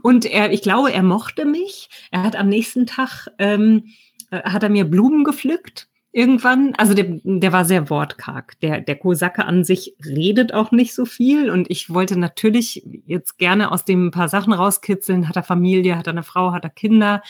[0.01, 1.89] Und er, ich glaube, er mochte mich.
[2.11, 3.87] Er hat am nächsten Tag, ähm,
[4.31, 8.57] äh, hat er mir Blumen gepflückt irgendwann, also der, der war sehr wortkarg.
[8.61, 13.37] Der, der Kosake an sich redet auch nicht so viel und ich wollte natürlich jetzt
[13.37, 15.27] gerne aus dem ein paar Sachen rauskitzeln.
[15.27, 17.21] Hat er Familie, hat er eine Frau, hat er Kinder?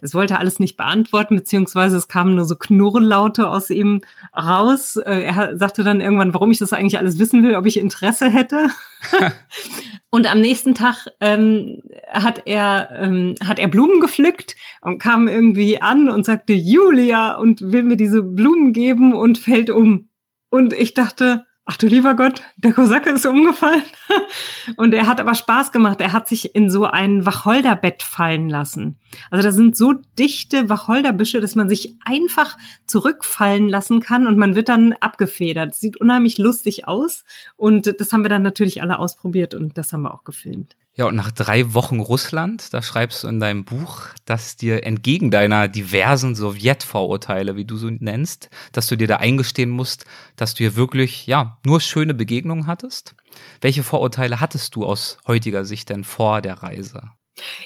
[0.00, 4.00] Das wollte er alles nicht beantworten, beziehungsweise es kamen nur so Knurrlaute aus ihm
[4.34, 4.96] raus.
[4.96, 8.30] Äh, er sagte dann irgendwann, warum ich das eigentlich alles wissen will, ob ich Interesse
[8.30, 8.68] hätte.
[10.12, 15.80] Und am nächsten Tag ähm, hat er ähm, hat er Blumen gepflückt und kam irgendwie
[15.80, 20.08] an und sagte Julia und will mir diese Blumen geben und fällt um.
[20.50, 23.84] Und ich dachte, ach du lieber Gott, der Kosake ist umgefallen.
[24.76, 26.00] Und er hat aber Spaß gemacht.
[26.00, 28.98] Er hat sich in so ein Wacholderbett fallen lassen.
[29.30, 34.56] Also da sind so dichte Wacholderbüsche, dass man sich einfach zurückfallen lassen kann und man
[34.56, 35.76] wird dann abgefedert.
[35.76, 37.24] Sieht unheimlich lustig aus.
[37.56, 40.74] Und das haben wir dann natürlich alle ausprobiert und das haben wir auch gefilmt.
[41.00, 45.30] Ja, und nach drei Wochen Russland, da schreibst du in deinem Buch, dass dir entgegen
[45.30, 50.04] deiner diversen Sowjetvorurteile, wie du so nennst, dass du dir da eingestehen musst,
[50.36, 53.14] dass du hier wirklich, ja, nur schöne Begegnungen hattest.
[53.62, 57.12] Welche Vorurteile hattest du aus heutiger Sicht denn vor der Reise?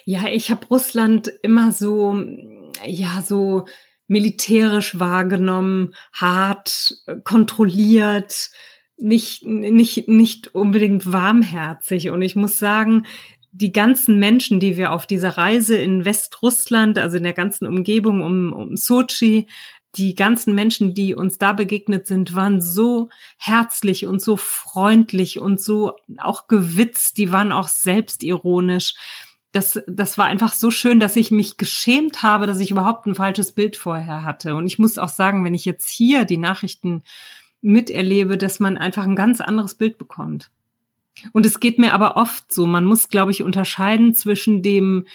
[0.04, 2.16] Ja, ich habe Russland immer so,
[2.86, 3.66] ja, so
[4.06, 8.50] militärisch wahrgenommen, hart, kontrolliert,
[8.96, 12.10] nicht, nicht, nicht unbedingt warmherzig.
[12.10, 13.06] Und ich muss sagen,
[13.52, 18.22] die ganzen Menschen, die wir auf dieser Reise in Westrussland, also in der ganzen Umgebung
[18.22, 19.46] um, um Sochi,
[19.96, 25.60] die ganzen Menschen, die uns da begegnet sind, waren so herzlich und so freundlich und
[25.60, 27.16] so auch gewitzt.
[27.16, 28.94] Die waren auch selbstironisch.
[29.52, 33.14] Das, das war einfach so schön, dass ich mich geschämt habe, dass ich überhaupt ein
[33.14, 34.56] falsches Bild vorher hatte.
[34.56, 37.04] Und ich muss auch sagen, wenn ich jetzt hier die Nachrichten
[37.64, 40.50] miterlebe, dass man einfach ein ganz anderes Bild bekommt.
[41.32, 42.66] Und es geht mir aber oft so.
[42.66, 45.06] Man muss, glaube ich, unterscheiden zwischen dem,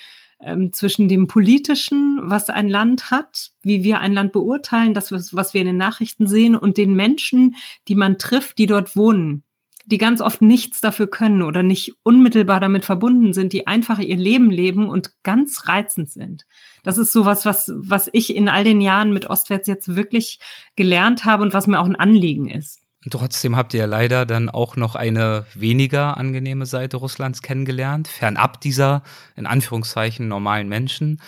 [0.41, 5.53] ähm, zwischen dem politischen, was ein Land hat, wie wir ein Land beurteilen, das, was
[5.53, 7.55] wir in den Nachrichten sehen, und den Menschen,
[7.87, 9.43] die man trifft, die dort wohnen
[9.89, 14.17] die ganz oft nichts dafür können oder nicht unmittelbar damit verbunden sind, die einfach ihr
[14.17, 16.45] Leben leben und ganz reizend sind.
[16.83, 20.39] Das ist sowas, was, was ich in all den Jahren mit Ostwärts jetzt wirklich
[20.75, 22.81] gelernt habe und was mir auch ein Anliegen ist.
[23.09, 29.03] Trotzdem habt ihr leider dann auch noch eine weniger angenehme Seite Russlands kennengelernt, fernab dieser,
[29.35, 31.21] in Anführungszeichen, normalen Menschen.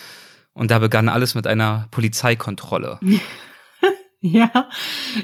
[0.52, 3.00] Und da begann alles mit einer Polizeikontrolle.
[4.24, 4.68] Ja,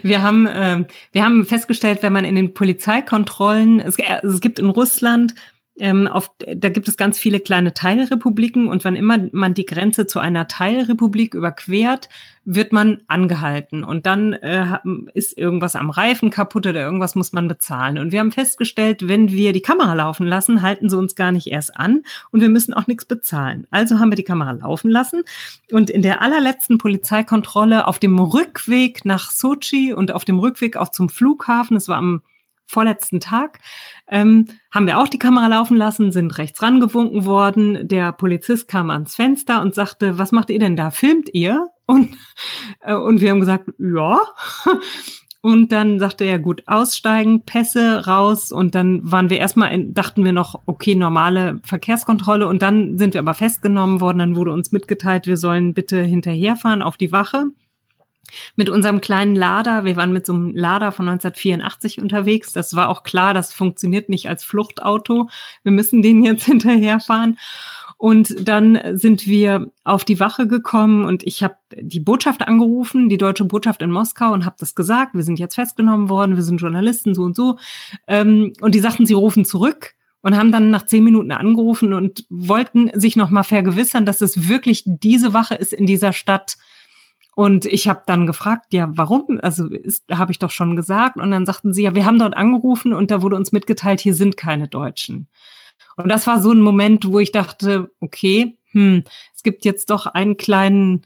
[0.03, 4.71] wir haben, äh, wir haben festgestellt, wenn man in den Polizeikontrollen, es, es gibt in
[4.71, 5.37] Russland
[5.79, 10.07] ähm, auf, da gibt es ganz viele kleine Teilrepubliken und wann immer man die Grenze
[10.07, 12.09] zu einer Teilrepublik überquert,
[12.45, 14.79] wird man angehalten und dann äh,
[15.13, 17.99] ist irgendwas am Reifen kaputt oder irgendwas muss man bezahlen.
[17.99, 21.49] Und wir haben festgestellt, wenn wir die Kamera laufen lassen, halten sie uns gar nicht
[21.49, 23.67] erst an und wir müssen auch nichts bezahlen.
[23.71, 25.25] Also haben wir die Kamera laufen lassen
[25.71, 30.89] und in der allerletzten Polizeikontrolle auf dem Rückweg nach Sochi und auf dem Rückweg auch
[30.89, 32.23] zum Flughafen, es war am
[32.69, 33.61] vorletzten Tag,
[34.11, 37.87] ähm, haben wir auch die Kamera laufen lassen, sind rechts rangewunken worden.
[37.89, 40.91] Der Polizist kam ans Fenster und sagte, was macht ihr denn da?
[40.91, 41.69] Filmt ihr?
[41.87, 42.17] Und,
[42.81, 44.21] äh, und wir haben gesagt, ja.
[45.41, 48.51] Und dann sagte er, gut, aussteigen, Pässe raus.
[48.51, 52.49] Und dann waren wir erstmal, in, dachten wir noch, okay, normale Verkehrskontrolle.
[52.49, 54.19] Und dann sind wir aber festgenommen worden.
[54.19, 57.47] Dann wurde uns mitgeteilt, wir sollen bitte hinterherfahren auf die Wache
[58.57, 59.85] mit unserem kleinen Lader.
[59.85, 62.53] Wir waren mit so einem Lader von 1984 unterwegs.
[62.53, 65.29] Das war auch klar, das funktioniert nicht als Fluchtauto.
[65.63, 67.39] Wir müssen den jetzt hinterherfahren.
[68.01, 73.19] Und dann sind wir auf die Wache gekommen und ich habe die Botschaft angerufen, die
[73.19, 75.15] deutsche Botschaft in Moskau und habe das gesagt.
[75.15, 77.59] Wir sind jetzt festgenommen worden, wir sind Journalisten, so und so.
[78.07, 82.25] Ähm, und die sagten, sie rufen zurück und haben dann nach zehn Minuten angerufen und
[82.29, 86.57] wollten sich nochmal vergewissern, dass es wirklich diese Wache ist in dieser Stadt,
[87.39, 89.39] und ich habe dann gefragt, ja, warum?
[89.41, 89.69] Also
[90.11, 91.19] habe ich doch schon gesagt.
[91.19, 94.17] Und dann sagten sie, ja, wir haben dort angerufen und da wurde uns mitgeteilt, hier
[94.17, 95.29] sind keine Deutschen.
[95.97, 99.05] Und das war so ein Moment, wo ich dachte, okay, hm,
[99.37, 101.03] es gibt jetzt doch einen kleinen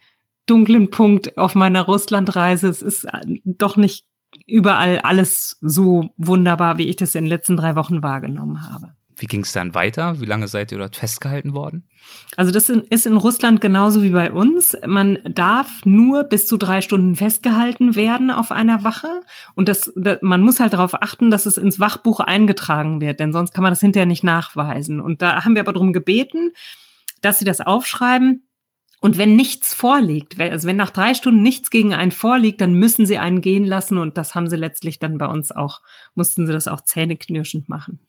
[0.46, 2.66] dunklen Punkt auf meiner Russlandreise.
[2.66, 4.06] Es ist äh, doch nicht
[4.46, 8.94] überall alles so wunderbar, wie ich das in den letzten drei Wochen wahrgenommen habe.
[9.22, 10.20] Wie ging es dann weiter?
[10.20, 11.84] Wie lange seid ihr dort festgehalten worden?
[12.36, 14.76] Also das ist in Russland genauso wie bei uns.
[14.84, 19.20] Man darf nur bis zu drei Stunden festgehalten werden auf einer Wache.
[19.54, 19.92] Und das,
[20.22, 23.70] man muss halt darauf achten, dass es ins Wachbuch eingetragen wird, denn sonst kann man
[23.70, 25.00] das hinterher nicht nachweisen.
[25.00, 26.50] Und da haben wir aber darum gebeten,
[27.20, 28.48] dass sie das aufschreiben.
[29.00, 33.06] Und wenn nichts vorliegt, also wenn nach drei Stunden nichts gegen einen vorliegt, dann müssen
[33.06, 33.98] sie einen gehen lassen.
[33.98, 35.80] Und das haben sie letztlich dann bei uns auch,
[36.16, 38.00] mussten sie das auch zähneknirschend machen.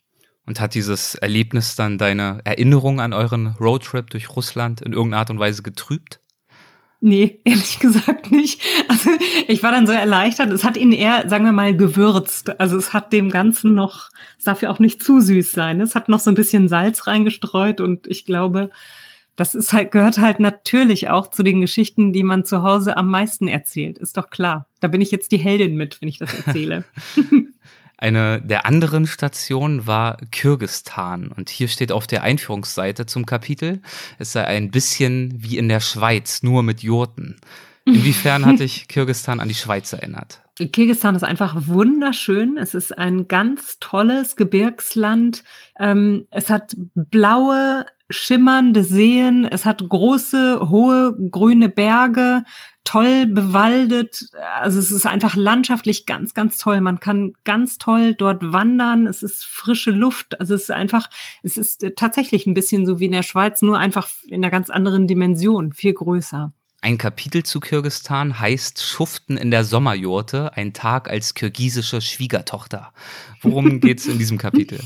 [0.45, 5.29] Und hat dieses Erlebnis dann deine Erinnerung an euren Roadtrip durch Russland in irgendeiner Art
[5.29, 6.19] und Weise getrübt?
[7.05, 8.61] Nee, ehrlich gesagt nicht.
[8.87, 9.09] Also
[9.47, 10.51] ich war dann so erleichtert.
[10.51, 12.59] Es hat ihn eher, sagen wir mal, gewürzt.
[12.61, 15.81] Also es hat dem Ganzen noch, es darf ja auch nicht zu süß sein.
[15.81, 18.69] Es hat noch so ein bisschen Salz reingestreut und ich glaube,
[19.35, 23.09] das ist halt, gehört halt natürlich auch zu den Geschichten, die man zu Hause am
[23.09, 23.97] meisten erzählt.
[23.97, 24.67] Ist doch klar.
[24.79, 26.85] Da bin ich jetzt die Heldin mit, wenn ich das erzähle.
[28.03, 31.31] Eine der anderen Stationen war Kirgistan.
[31.31, 33.81] Und hier steht auf der Einführungsseite zum Kapitel,
[34.19, 37.37] es sei ein bisschen wie in der Schweiz, nur mit Jurten.
[37.85, 40.41] Inwiefern hat dich Kirgistan an die Schweiz erinnert?
[40.57, 42.57] Kirgistan ist einfach wunderschön.
[42.57, 45.45] Es ist ein ganz tolles Gebirgsland.
[45.79, 49.45] Ähm, es hat blaue, schimmernde Seen.
[49.45, 52.43] Es hat große, hohe, grüne Berge,
[52.83, 54.29] toll bewaldet.
[54.59, 56.81] Also es ist einfach landschaftlich ganz, ganz toll.
[56.81, 59.07] Man kann ganz toll dort wandern.
[59.07, 60.39] Es ist frische Luft.
[60.39, 61.09] Also es ist einfach,
[61.43, 64.69] es ist tatsächlich ein bisschen so wie in der Schweiz, nur einfach in einer ganz
[64.69, 66.51] anderen Dimension, viel größer.
[66.81, 72.91] Ein Kapitel zu Kirgistan heißt Schuften in der Sommerjurte, ein Tag als kirgisische Schwiegertochter.
[73.41, 74.81] Worum geht's in diesem Kapitel?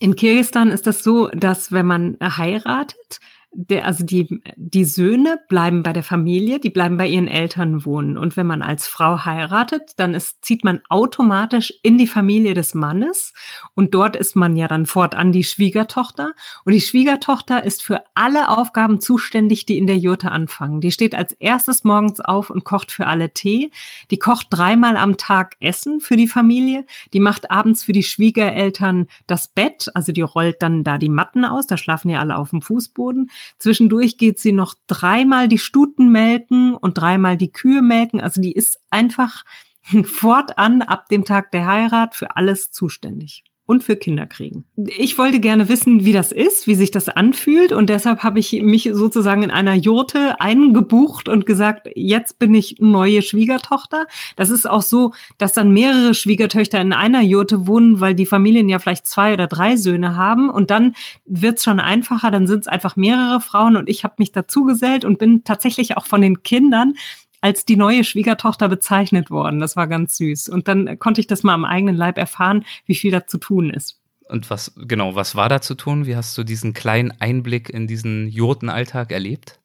[0.00, 3.20] In Kirgistan ist das so, dass wenn man heiratet,
[3.52, 8.16] der, also die, die Söhne bleiben bei der Familie, die bleiben bei ihren Eltern wohnen.
[8.16, 12.74] Und wenn man als Frau heiratet, dann ist, zieht man automatisch in die Familie des
[12.74, 13.32] Mannes.
[13.74, 16.32] Und dort ist man ja dann fortan die Schwiegertochter.
[16.64, 20.80] Und die Schwiegertochter ist für alle Aufgaben zuständig, die in der Jurte anfangen.
[20.80, 23.72] Die steht als erstes morgens auf und kocht für alle Tee.
[24.12, 26.86] Die kocht dreimal am Tag Essen für die Familie.
[27.12, 29.90] Die macht abends für die Schwiegereltern das Bett.
[29.94, 31.66] Also die rollt dann da die Matten aus.
[31.66, 33.28] Da schlafen ja alle auf dem Fußboden.
[33.58, 38.20] Zwischendurch geht sie noch dreimal die Stuten melken und dreimal die Kühe melken.
[38.20, 39.44] Also die ist einfach
[40.04, 44.64] fortan ab dem Tag der Heirat für alles zuständig und für Kinder kriegen.
[44.76, 48.50] Ich wollte gerne wissen, wie das ist, wie sich das anfühlt und deshalb habe ich
[48.62, 54.06] mich sozusagen in einer Jurte eingebucht und gesagt, jetzt bin ich neue Schwiegertochter.
[54.34, 58.68] Das ist auch so, dass dann mehrere Schwiegertöchter in einer Jurte wohnen, weil die Familien
[58.68, 62.62] ja vielleicht zwei oder drei Söhne haben und dann wird es schon einfacher, dann sind
[62.62, 66.22] es einfach mehrere Frauen und ich habe mich dazu gesellt und bin tatsächlich auch von
[66.22, 66.94] den Kindern
[67.40, 69.60] als die neue Schwiegertochter bezeichnet worden.
[69.60, 70.48] Das war ganz süß.
[70.48, 73.70] Und dann konnte ich das mal am eigenen Leib erfahren, wie viel da zu tun
[73.70, 74.00] ist.
[74.28, 76.06] Und was, genau, was war da zu tun?
[76.06, 79.58] Wie hast du diesen kleinen Einblick in diesen Jurtenalltag erlebt?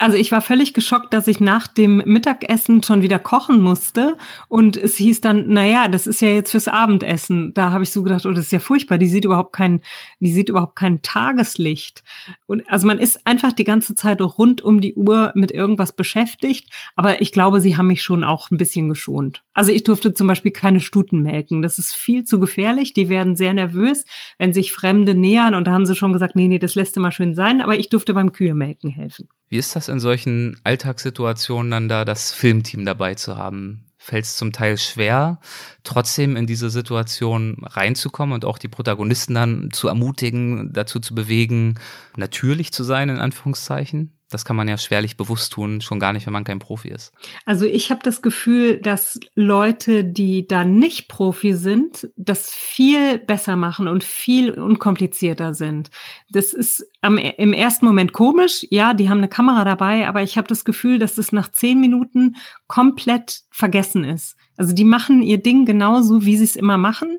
[0.00, 4.16] Also ich war völlig geschockt, dass ich nach dem Mittagessen schon wieder kochen musste.
[4.48, 7.52] Und es hieß dann, naja, das ist ja jetzt fürs Abendessen.
[7.52, 8.96] Da habe ich so gedacht, oh, das ist ja furchtbar.
[8.96, 9.82] Die sieht überhaupt kein,
[10.18, 12.02] die sieht überhaupt kein Tageslicht.
[12.46, 16.72] Und also man ist einfach die ganze Zeit rund um die Uhr mit irgendwas beschäftigt.
[16.96, 19.42] Aber ich glaube, sie haben mich schon auch ein bisschen geschont.
[19.52, 21.60] Also ich durfte zum Beispiel keine Stuten melken.
[21.60, 22.94] Das ist viel zu gefährlich.
[22.94, 24.06] Die werden sehr nervös,
[24.38, 25.54] wenn sich Fremde nähern.
[25.54, 27.60] Und da haben sie schon gesagt, nee, nee, das lässt mal schön sein.
[27.60, 29.28] Aber ich durfte beim Kühe melken helfen.
[29.50, 33.84] Wie ist das in solchen Alltagssituationen dann da, das Filmteam dabei zu haben?
[33.98, 35.40] Fällt es zum Teil schwer,
[35.82, 41.80] trotzdem in diese Situation reinzukommen und auch die Protagonisten dann zu ermutigen, dazu zu bewegen,
[42.16, 44.19] natürlich zu sein, in Anführungszeichen?
[44.30, 47.12] Das kann man ja schwerlich bewusst tun, schon gar nicht, wenn man kein Profi ist.
[47.44, 53.56] Also ich habe das Gefühl, dass Leute, die da nicht Profi sind, das viel besser
[53.56, 55.90] machen und viel unkomplizierter sind.
[56.30, 58.66] Das ist am, im ersten Moment komisch.
[58.70, 61.80] Ja, die haben eine Kamera dabei, aber ich habe das Gefühl, dass es nach zehn
[61.80, 62.36] Minuten
[62.68, 64.36] komplett vergessen ist.
[64.60, 67.18] Also die machen ihr Ding genauso, wie sie es immer machen.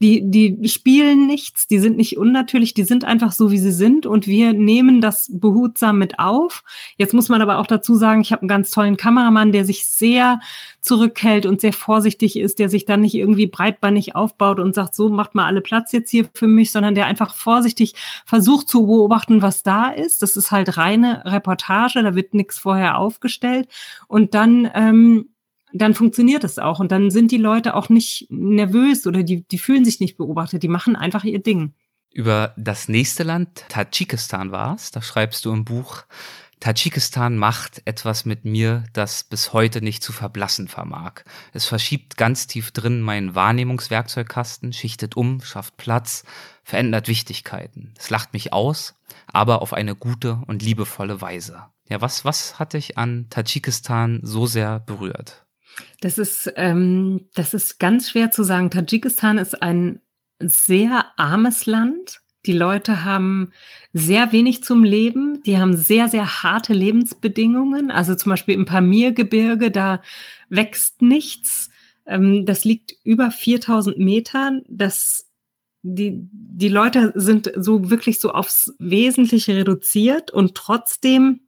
[0.00, 4.06] Die, die spielen nichts, die sind nicht unnatürlich, die sind einfach so, wie sie sind
[4.06, 6.64] und wir nehmen das behutsam mit auf.
[6.96, 9.86] Jetzt muss man aber auch dazu sagen, ich habe einen ganz tollen Kameramann, der sich
[9.86, 10.40] sehr
[10.80, 15.10] zurückhält und sehr vorsichtig ist, der sich dann nicht irgendwie breitbeinig aufbaut und sagt, so
[15.10, 17.94] macht mal alle Platz jetzt hier für mich, sondern der einfach vorsichtig
[18.26, 20.22] versucht zu beobachten, was da ist.
[20.22, 23.68] Das ist halt reine Reportage, da wird nichts vorher aufgestellt
[24.08, 25.28] und dann ähm,
[25.72, 26.80] dann funktioniert es auch.
[26.80, 30.62] Und dann sind die Leute auch nicht nervös oder die, die fühlen sich nicht beobachtet.
[30.62, 31.74] Die machen einfach ihr Ding.
[32.12, 34.90] Über das nächste Land, Tadschikistan war es.
[34.90, 36.04] Da schreibst du im Buch,
[36.60, 41.22] Tadschikistan macht etwas mit mir, das bis heute nicht zu verblassen vermag.
[41.54, 46.24] Es verschiebt ganz tief drin meinen Wahrnehmungswerkzeugkasten, schichtet um, schafft Platz,
[46.62, 47.94] verändert Wichtigkeiten.
[47.98, 48.94] Es lacht mich aus,
[49.26, 51.62] aber auf eine gute und liebevolle Weise.
[51.88, 55.46] Ja, was, was hat dich an Tadschikistan so sehr berührt?
[56.00, 58.70] Das ist, ähm, das ist ganz schwer zu sagen.
[58.70, 60.00] Tadschikistan ist ein
[60.40, 62.20] sehr armes Land.
[62.46, 63.52] Die Leute haben
[63.92, 65.42] sehr wenig zum Leben.
[65.42, 67.90] Die haben sehr, sehr harte Lebensbedingungen.
[67.90, 70.00] Also zum Beispiel im Pamirgebirge, da
[70.48, 71.70] wächst nichts.
[72.06, 74.62] Ähm, das liegt über 4000 Metern.
[74.68, 75.28] Das,
[75.82, 81.40] die, die Leute sind so wirklich so aufs Wesentliche reduziert und trotzdem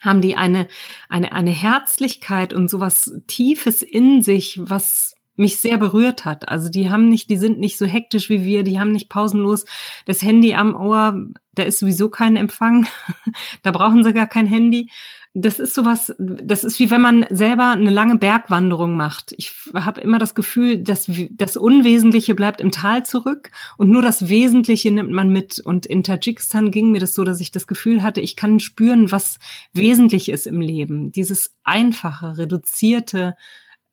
[0.00, 0.68] haben die eine,
[1.08, 6.48] eine, eine Herzlichkeit und sowas Tiefes in sich, was mich sehr berührt hat.
[6.48, 9.64] Also die haben nicht, die sind nicht so hektisch wie wir, die haben nicht pausenlos
[10.04, 12.86] das Handy am Ohr, da ist sowieso kein Empfang,
[13.62, 14.90] da brauchen sie gar kein Handy.
[15.34, 19.34] Das ist sowas, das ist wie wenn man selber eine lange Bergwanderung macht.
[19.36, 24.28] Ich habe immer das Gefühl, dass das Unwesentliche bleibt im Tal zurück und nur das
[24.28, 25.60] Wesentliche nimmt man mit.
[25.60, 29.12] Und in Tadschikistan ging mir das so, dass ich das Gefühl hatte, ich kann spüren,
[29.12, 29.38] was
[29.72, 31.12] wesentlich ist im Leben.
[31.12, 33.36] Dieses einfache, reduzierte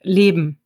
[0.02, 0.60] Leben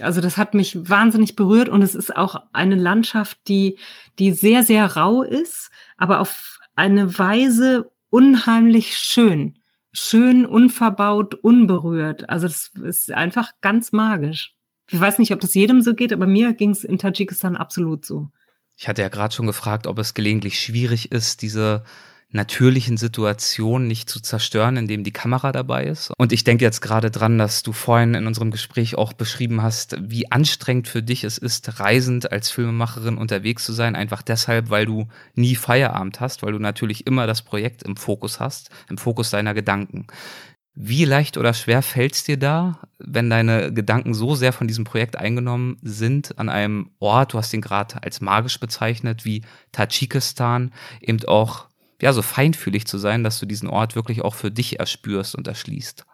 [0.00, 3.78] also das hat mich wahnsinnig berührt und es ist auch eine Landschaft, die,
[4.18, 9.58] die sehr, sehr rau ist, aber auf eine Weise unheimlich schön.
[9.98, 12.28] Schön, unverbaut, unberührt.
[12.28, 14.54] Also das ist einfach ganz magisch.
[14.90, 18.04] Ich weiß nicht, ob das jedem so geht, aber mir ging es in Tadschikistan absolut
[18.04, 18.28] so.
[18.76, 21.82] Ich hatte ja gerade schon gefragt, ob es gelegentlich schwierig ist, diese
[22.36, 26.12] natürlichen Situationen nicht zu zerstören, indem die Kamera dabei ist.
[26.16, 29.96] Und ich denke jetzt gerade dran, dass du vorhin in unserem Gespräch auch beschrieben hast,
[30.00, 34.86] wie anstrengend für dich es ist, reisend als Filmemacherin unterwegs zu sein, einfach deshalb, weil
[34.86, 39.30] du nie Feierabend hast, weil du natürlich immer das Projekt im Fokus hast, im Fokus
[39.30, 40.06] deiner Gedanken.
[40.78, 44.84] Wie leicht oder schwer fällt es dir da, wenn deine Gedanken so sehr von diesem
[44.84, 49.40] Projekt eingenommen sind, an einem Ort, du hast ihn gerade als magisch bezeichnet, wie
[49.72, 51.68] Tadschikistan, eben auch
[52.00, 55.48] ja, so feinfühlig zu sein, dass du diesen Ort wirklich auch für dich erspürst und
[55.48, 56.05] erschließt.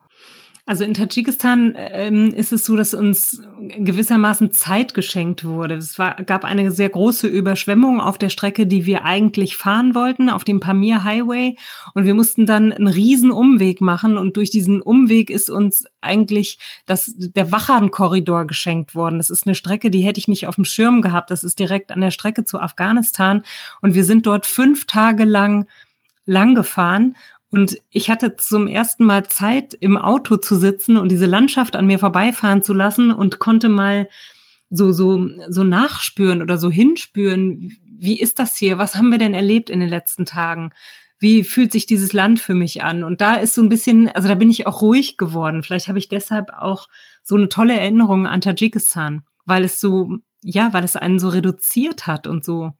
[0.64, 5.74] Also in Tadschikistan ähm, ist es so, dass uns gewissermaßen Zeit geschenkt wurde.
[5.74, 10.30] Es war, gab eine sehr große Überschwemmung auf der Strecke, die wir eigentlich fahren wollten,
[10.30, 11.56] auf dem Pamir Highway.
[11.94, 14.16] Und wir mussten dann einen riesen Umweg machen.
[14.16, 19.18] Und durch diesen Umweg ist uns eigentlich das, der Wachan-Korridor geschenkt worden.
[19.18, 21.32] Das ist eine Strecke, die hätte ich nicht auf dem Schirm gehabt.
[21.32, 23.42] Das ist direkt an der Strecke zu Afghanistan.
[23.80, 25.66] Und wir sind dort fünf Tage lang
[26.24, 27.16] lang gefahren
[27.53, 31.86] und ich hatte zum ersten Mal Zeit, im Auto zu sitzen und diese Landschaft an
[31.86, 34.09] mir vorbeifahren zu lassen und konnte mal
[34.70, 37.76] so, so, so nachspüren oder so hinspüren.
[37.84, 38.78] Wie ist das hier?
[38.78, 40.70] Was haben wir denn erlebt in den letzten Tagen?
[41.18, 43.05] Wie fühlt sich dieses Land für mich an?
[43.05, 45.62] Und da ist so ein bisschen, also da bin ich auch ruhig geworden.
[45.62, 46.88] Vielleicht habe ich deshalb auch
[47.22, 52.07] so eine tolle Erinnerung an Tadschikistan, weil es so, ja, weil es einen so reduziert
[52.07, 52.72] hat und so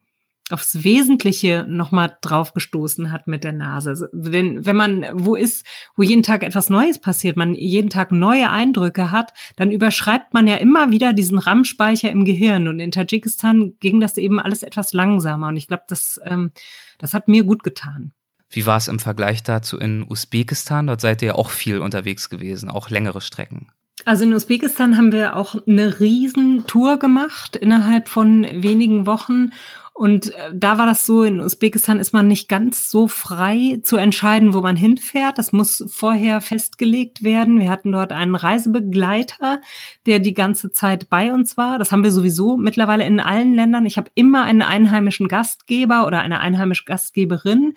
[0.53, 3.91] aufs Wesentliche nochmal draufgestoßen hat mit der Nase.
[3.91, 8.13] Also, wenn, wenn man wo ist, wo jeden Tag etwas Neues passiert, man jeden Tag
[8.13, 12.69] neue Eindrücke hat, dann überschreibt man ja immer wieder diesen RAM-Speicher im Gehirn.
[12.69, 15.49] Und in Tadschikistan ging das eben alles etwas langsamer.
[15.49, 16.53] Und ich glaube, das, ähm,
[16.99, 18.13] das hat mir gut getan.
[18.51, 20.87] Wie war es im Vergleich dazu in Usbekistan?
[20.87, 23.69] Dort seid ihr ja auch viel unterwegs gewesen, auch längere Strecken.
[24.05, 29.53] Also in Usbekistan haben wir auch eine Riesentour gemacht innerhalb von wenigen Wochen
[29.95, 33.97] und äh, da war das so, in Usbekistan ist man nicht ganz so frei zu
[33.97, 35.37] entscheiden, wo man hinfährt.
[35.37, 37.61] Das muss vorher festgelegt werden.
[37.61, 39.61] Wir hatten dort einen Reisebegleiter,
[40.07, 41.79] der die ganze Zeit bei uns war.
[41.79, 43.85] Das haben wir sowieso mittlerweile in allen Ländern.
[43.85, 47.75] Ich habe immer einen einheimischen Gastgeber oder eine einheimische Gastgeberin,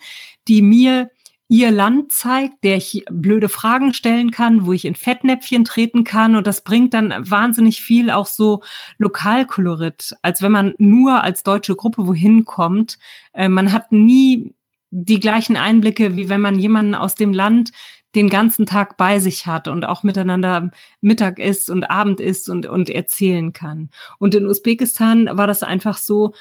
[0.48, 1.10] die mir
[1.48, 6.34] ihr Land zeigt, der ich blöde Fragen stellen kann, wo ich in Fettnäpfchen treten kann.
[6.34, 8.62] Und das bringt dann wahnsinnig viel auch so
[8.98, 12.98] Lokalkolorit, als wenn man nur als deutsche Gruppe wohin kommt.
[13.32, 14.54] Äh, man hat nie
[14.90, 17.70] die gleichen Einblicke, wie wenn man jemanden aus dem Land
[18.14, 20.70] den ganzen Tag bei sich hat und auch miteinander
[21.02, 23.90] Mittag isst und Abend isst und, und erzählen kann.
[24.18, 26.32] Und in Usbekistan war das einfach so,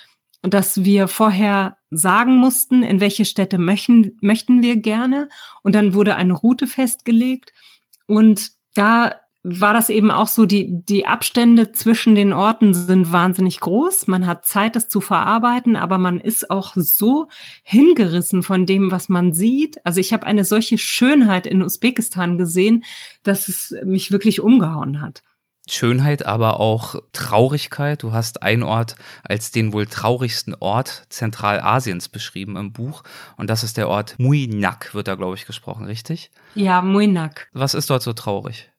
[0.48, 5.30] dass wir vorher sagen mussten, in welche Städte möchten, möchten wir gerne.
[5.64, 7.54] Und dann wurde eine Route festgelegt.
[8.08, 9.16] Und da
[9.48, 14.08] war das eben auch so, die, die Abstände zwischen den Orten sind wahnsinnig groß.
[14.08, 17.28] Man hat Zeit, das zu verarbeiten, aber man ist auch so
[17.62, 19.86] hingerissen von dem, was man sieht.
[19.86, 22.84] Also ich habe eine solche Schönheit in Usbekistan gesehen,
[23.22, 25.22] dass es mich wirklich umgehauen hat.
[25.68, 28.04] Schönheit, aber auch Traurigkeit.
[28.04, 33.04] Du hast einen Ort als den wohl traurigsten Ort Zentralasiens beschrieben im Buch.
[33.38, 36.32] Und das ist der Ort Muinak, wird da, glaube ich, gesprochen, richtig?
[36.54, 37.50] Ja, Muinak.
[37.54, 38.70] Was ist dort so traurig?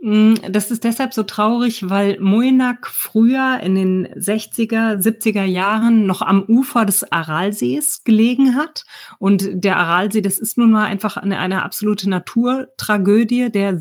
[0.00, 6.22] Mm, das ist deshalb so traurig, weil Muinak früher in den 60er, 70er Jahren noch
[6.22, 8.84] am Ufer des Aralsees gelegen hat.
[9.18, 13.50] Und der Aralsee, das ist nun mal einfach eine, eine absolute Naturtragödie.
[13.50, 13.80] Der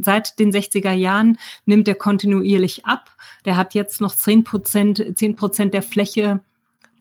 [0.00, 3.10] seit den 60er Jahren nimmt er kontinuierlich ab.
[3.44, 6.40] Der hat jetzt noch 10 Prozent, 10 Prozent der Fläche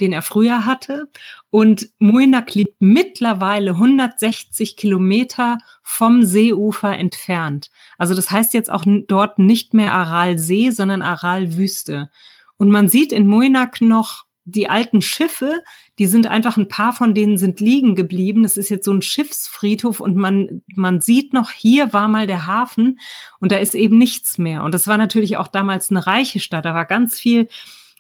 [0.02, 1.08] den er früher hatte.
[1.50, 7.70] Und Muinak liegt mittlerweile 160 Kilometer vom Seeufer entfernt.
[7.98, 12.10] Also das heißt jetzt auch dort nicht mehr Aralsee, sondern Aralwüste.
[12.58, 15.64] Und man sieht in Muinak noch die alten Schiffe,
[16.00, 18.44] die sind einfach ein paar von denen sind liegen geblieben.
[18.44, 22.48] Das ist jetzt so ein Schiffsfriedhof und man, man sieht noch, hier war mal der
[22.48, 23.00] Hafen
[23.40, 24.64] und da ist eben nichts mehr.
[24.64, 26.66] Und das war natürlich auch damals eine reiche Stadt.
[26.66, 27.50] Da war ganz viel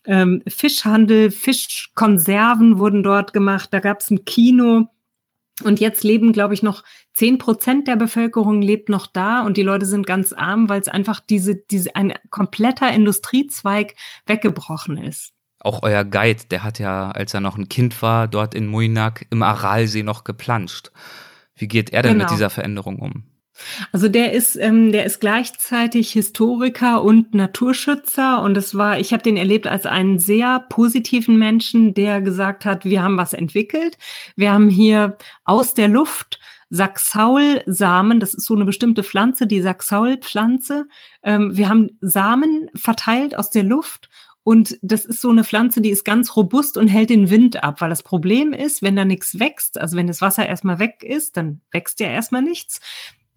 [0.05, 4.87] ähm, Fischhandel, Fischkonserven wurden dort gemacht, da gab es ein Kino.
[5.63, 6.83] Und jetzt leben, glaube ich, noch
[7.13, 10.87] zehn Prozent der Bevölkerung lebt noch da und die Leute sind ganz arm, weil es
[10.87, 13.95] einfach diese, diese, ein kompletter Industriezweig
[14.25, 15.33] weggebrochen ist.
[15.59, 19.27] Auch euer Guide, der hat ja, als er noch ein Kind war, dort in Muinak
[19.29, 20.91] im Aralsee noch geplanscht.
[21.53, 22.23] Wie geht er denn genau.
[22.23, 23.30] mit dieser Veränderung um?
[23.91, 29.23] Also der ist, ähm, der ist gleichzeitig Historiker und Naturschützer und es war, ich habe
[29.23, 33.97] den erlebt als einen sehr positiven Menschen, der gesagt hat, wir haben was entwickelt.
[34.35, 36.39] Wir haben hier aus der Luft
[36.69, 40.87] Saxaul-Samen, das ist so eine bestimmte Pflanze, die Saxaul-Pflanze.
[41.21, 44.09] Ähm, wir haben Samen verteilt aus der Luft
[44.43, 47.81] und das ist so eine Pflanze, die ist ganz robust und hält den Wind ab,
[47.81, 51.37] weil das Problem ist, wenn da nichts wächst, also wenn das Wasser erstmal weg ist,
[51.37, 52.79] dann wächst ja erstmal nichts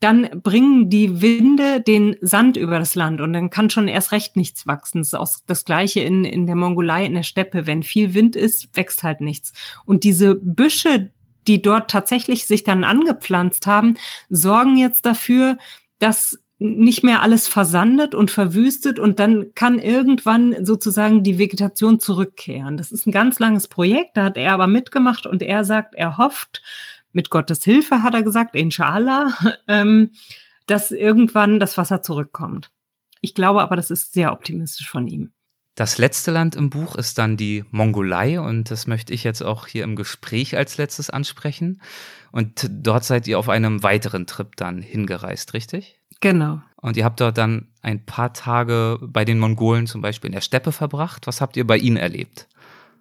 [0.05, 4.37] dann bringen die Winde den Sand über das Land und dann kann schon erst recht
[4.37, 4.99] nichts wachsen.
[4.99, 7.67] Das ist auch das Gleiche in, in der Mongolei, in der Steppe.
[7.67, 9.55] Wenn viel Wind ist, wächst halt nichts.
[9.87, 11.11] Und diese Büsche,
[11.47, 13.97] die dort tatsächlich sich dann angepflanzt haben,
[14.29, 15.57] sorgen jetzt dafür,
[16.01, 22.77] dass nicht mehr alles versandet und verwüstet und dann kann irgendwann sozusagen die Vegetation zurückkehren.
[22.77, 26.19] Das ist ein ganz langes Projekt, da hat er aber mitgemacht und er sagt, er
[26.19, 26.63] hofft,
[27.15, 29.33] mit Gottes Hilfe, hat er gesagt, inshallah,
[29.69, 30.11] ähm,
[30.67, 32.71] dass irgendwann das Wasser zurückkommt.
[33.21, 35.33] Ich glaube aber, das ist sehr optimistisch von ihm.
[35.75, 39.67] Das letzte Land im Buch ist dann die Mongolei und das möchte ich jetzt auch
[39.67, 41.81] hier im Gespräch als letztes ansprechen.
[42.31, 45.99] Und dort seid ihr auf einem weiteren Trip dann hingereist, richtig?
[46.21, 46.63] Genau.
[46.77, 50.43] Und ihr habt dort dann ein paar Tage bei den Mongolen zum Beispiel in der
[50.43, 51.27] Steppe verbracht.
[51.27, 52.47] Was habt ihr bei ihnen erlebt?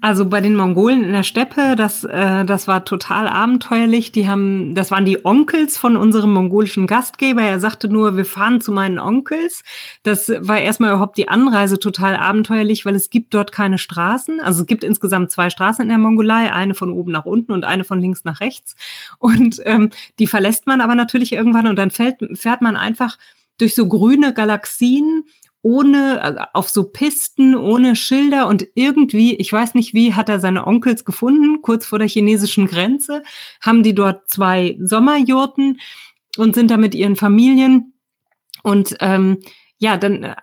[0.04, 4.12] Also bei den Mongolen in der Steppe, das, äh, das war total abenteuerlich.
[4.12, 7.42] Die haben, das waren die Onkels von unserem mongolischen Gastgeber.
[7.42, 9.64] Er sagte nur, wir fahren zu meinen Onkels.
[10.04, 14.42] Das war erstmal überhaupt die Anreise total abenteuerlich, weil es gibt dort keine Straßen.
[14.42, 17.64] Also es gibt insgesamt zwei Straßen in der Mongolei, eine von oben nach unten und
[17.64, 18.76] eine von links nach rechts.
[19.20, 19.90] Und ähm,
[20.20, 23.18] die verlässt man aber natürlich irgendwann und dann fährt, fährt man einfach
[23.58, 25.24] durch so grüne Galaxien
[25.64, 30.40] ohne, also auf so Pisten, ohne Schilder und irgendwie, ich weiß nicht wie, hat er
[30.40, 33.24] seine Onkels gefunden, kurz vor der chinesischen Grenze,
[33.62, 35.80] haben die dort zwei Sommerjurten
[36.38, 37.94] und sind da mit ihren Familien.
[38.62, 39.40] Und ähm,
[39.78, 40.36] ja, dann äh,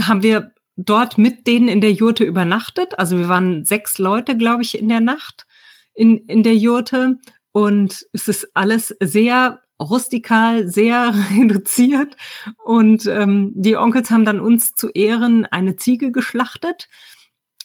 [0.00, 2.96] haben wir dort mit denen in der Jurte übernachtet.
[2.96, 5.46] Also wir waren sechs Leute, glaube ich, in der Nacht
[5.94, 7.18] in, in der Jurte.
[7.50, 12.16] Und es ist alles sehr rustikal, sehr reduziert.
[12.64, 16.88] Und ähm, die Onkels haben dann uns zu Ehren eine Ziege geschlachtet.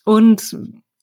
[0.03, 0.57] Und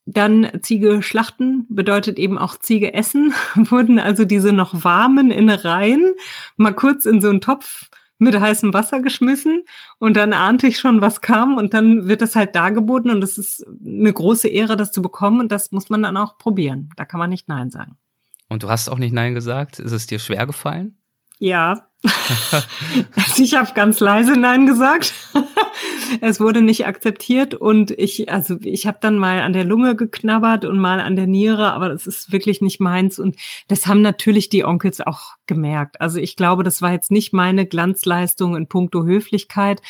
[0.05, 3.35] dann Ziege schlachten bedeutet eben auch Ziege essen.
[3.55, 6.15] Wurden also diese noch warmen Innereien
[6.57, 7.89] mal kurz in so einen Topf
[8.23, 9.65] mit heißem Wasser geschmissen
[9.99, 13.37] und dann ahnte ich schon, was kam und dann wird das halt dargeboten und es
[13.37, 16.91] ist eine große Ehre, das zu bekommen und das muss man dann auch probieren.
[16.97, 17.97] Da kann man nicht Nein sagen.
[18.49, 19.81] Und du hast auch nicht Nein gesagt?
[19.81, 20.97] Ist es dir schwer gefallen?
[21.43, 21.89] Ja.
[22.05, 22.63] also
[23.43, 25.13] ich habe ganz leise Nein gesagt.
[26.21, 30.65] es wurde nicht akzeptiert und ich, also ich habe dann mal an der Lunge geknabbert
[30.65, 33.19] und mal an der Niere, aber das ist wirklich nicht meins.
[33.19, 33.35] Und
[33.67, 36.01] das haben natürlich die Onkels auch gemerkt.
[36.01, 39.83] Also ich glaube, das war jetzt nicht meine Glanzleistung in puncto Höflichkeit,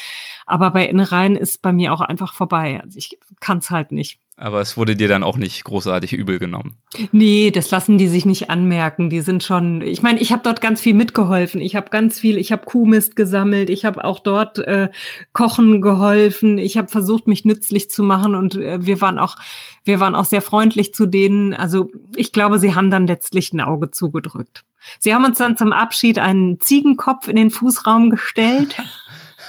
[0.46, 2.80] aber bei Innereien ist bei mir auch einfach vorbei.
[2.82, 4.21] Also ich kann es halt nicht.
[4.36, 6.76] Aber es wurde dir dann auch nicht großartig übel genommen.
[7.12, 9.10] Nee, das lassen die sich nicht anmerken.
[9.10, 11.60] Die sind schon, ich meine, ich habe dort ganz viel mitgeholfen.
[11.60, 14.88] Ich habe ganz viel, ich habe Kuhmist gesammelt, ich habe auch dort äh,
[15.32, 19.36] kochen geholfen, ich habe versucht, mich nützlich zu machen und äh, wir waren auch,
[19.84, 21.52] wir waren auch sehr freundlich zu denen.
[21.52, 24.64] Also ich glaube, sie haben dann letztlich ein Auge zugedrückt.
[24.98, 28.76] Sie haben uns dann zum Abschied einen Ziegenkopf in den Fußraum gestellt.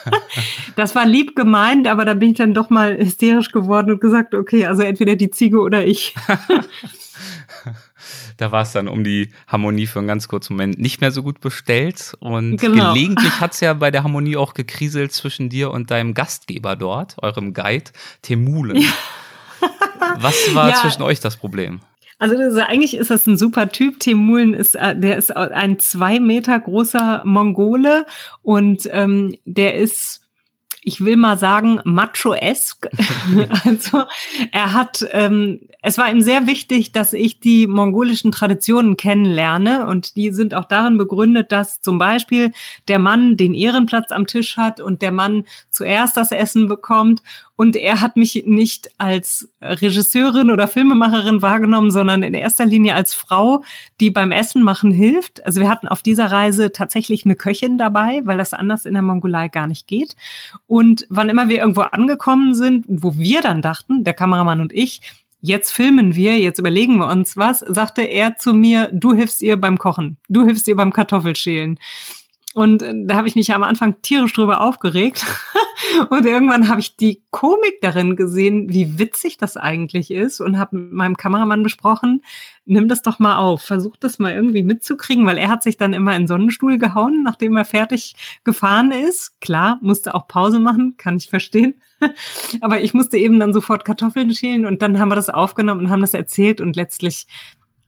[0.76, 4.34] das war lieb gemeint, aber da bin ich dann doch mal hysterisch geworden und gesagt,
[4.34, 6.16] okay, also entweder die Ziege oder ich.
[8.38, 11.24] da war es dann um die Harmonie für einen ganz kurzen Moment nicht mehr so
[11.24, 12.14] gut bestellt.
[12.20, 12.94] Und genau.
[12.94, 17.22] gelegentlich hat es ja bei der Harmonie auch gekriselt zwischen dir und deinem Gastgeber dort,
[17.22, 17.92] eurem Guide,
[18.22, 18.84] Temulen.
[20.18, 20.76] Was war ja.
[20.76, 21.80] zwischen euch das Problem?
[22.24, 24.00] Also ist, eigentlich ist das ein super Typ.
[24.00, 28.06] Temulen ist, äh, der ist ein zwei Meter großer Mongole
[28.44, 30.22] und ähm, der ist
[30.86, 32.90] ich will mal sagen, macho-esque.
[33.66, 34.04] also
[34.52, 40.18] er hat, ähm, es war ihm sehr wichtig, dass ich die mongolischen Traditionen kennenlerne und
[40.18, 42.52] die sind auch darin begründet, dass zum Beispiel
[42.90, 47.22] der Mann den Ehrenplatz am Tisch hat und der Mann zuerst das Essen bekommt
[47.56, 53.14] und er hat mich nicht als Regisseurin oder Filmemacherin wahrgenommen, sondern in erster Linie als
[53.14, 53.64] Frau,
[54.00, 55.46] die beim Essen machen hilft.
[55.46, 59.04] Also wir hatten auf dieser Reise tatsächlich eine Köchin dabei, weil das anders in der
[59.04, 60.16] Mongolei gar nicht geht.
[60.66, 65.02] Und wann immer wir irgendwo angekommen sind, wo wir dann dachten, der Kameramann und ich,
[65.40, 69.58] jetzt filmen wir, jetzt überlegen wir uns was, sagte er zu mir, du hilfst ihr
[69.58, 71.78] beim Kochen, du hilfst ihr beim Kartoffelschälen.
[72.54, 75.26] Und äh, da habe ich mich am Anfang tierisch drüber aufgeregt.
[76.10, 80.78] und irgendwann habe ich die Komik darin gesehen, wie witzig das eigentlich ist und habe
[80.78, 82.22] mit meinem Kameramann besprochen,
[82.66, 85.94] nimm das doch mal auf, versuch das mal irgendwie mitzukriegen, weil er hat sich dann
[85.94, 89.40] immer in Sonnenstuhl gehauen, nachdem er fertig gefahren ist.
[89.42, 91.82] Klar, musste auch Pause machen, kann ich verstehen.
[92.62, 95.90] Aber ich musste eben dann sofort Kartoffeln schälen und dann haben wir das aufgenommen und
[95.90, 97.28] haben das erzählt und letztlich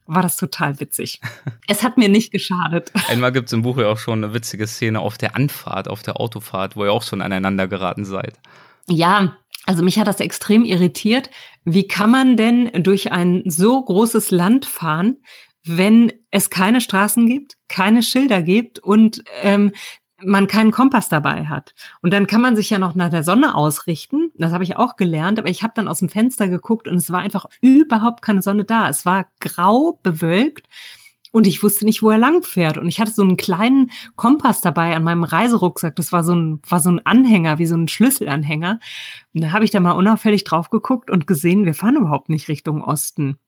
[0.06, 1.20] war das total witzig.
[1.66, 2.92] Es hat mir nicht geschadet.
[3.08, 6.02] Einmal gibt es im Buch ja auch schon eine witzige Szene auf der Anfahrt, auf
[6.02, 8.38] der Autofahrt, wo ihr auch schon aneinander geraten seid.
[8.88, 9.36] Ja,
[9.66, 11.30] also mich hat das extrem irritiert.
[11.64, 15.16] Wie kann man denn durch ein so großes Land fahren,
[15.64, 19.72] wenn es keine Straßen gibt, keine Schilder gibt und ähm,
[20.22, 21.74] man keinen Kompass dabei hat.
[22.00, 24.30] Und dann kann man sich ja noch nach der Sonne ausrichten.
[24.34, 27.10] Das habe ich auch gelernt, aber ich habe dann aus dem Fenster geguckt und es
[27.10, 28.88] war einfach überhaupt keine Sonne da.
[28.88, 30.66] Es war grau bewölkt
[31.36, 32.78] und ich wusste nicht, wo er lang fährt.
[32.78, 35.94] Und ich hatte so einen kleinen Kompass dabei an meinem Reiserucksack.
[35.96, 38.80] Das war so ein, war so ein Anhänger, wie so ein Schlüsselanhänger.
[39.34, 42.48] Und da habe ich da mal unauffällig drauf geguckt und gesehen, wir fahren überhaupt nicht
[42.48, 43.38] Richtung Osten.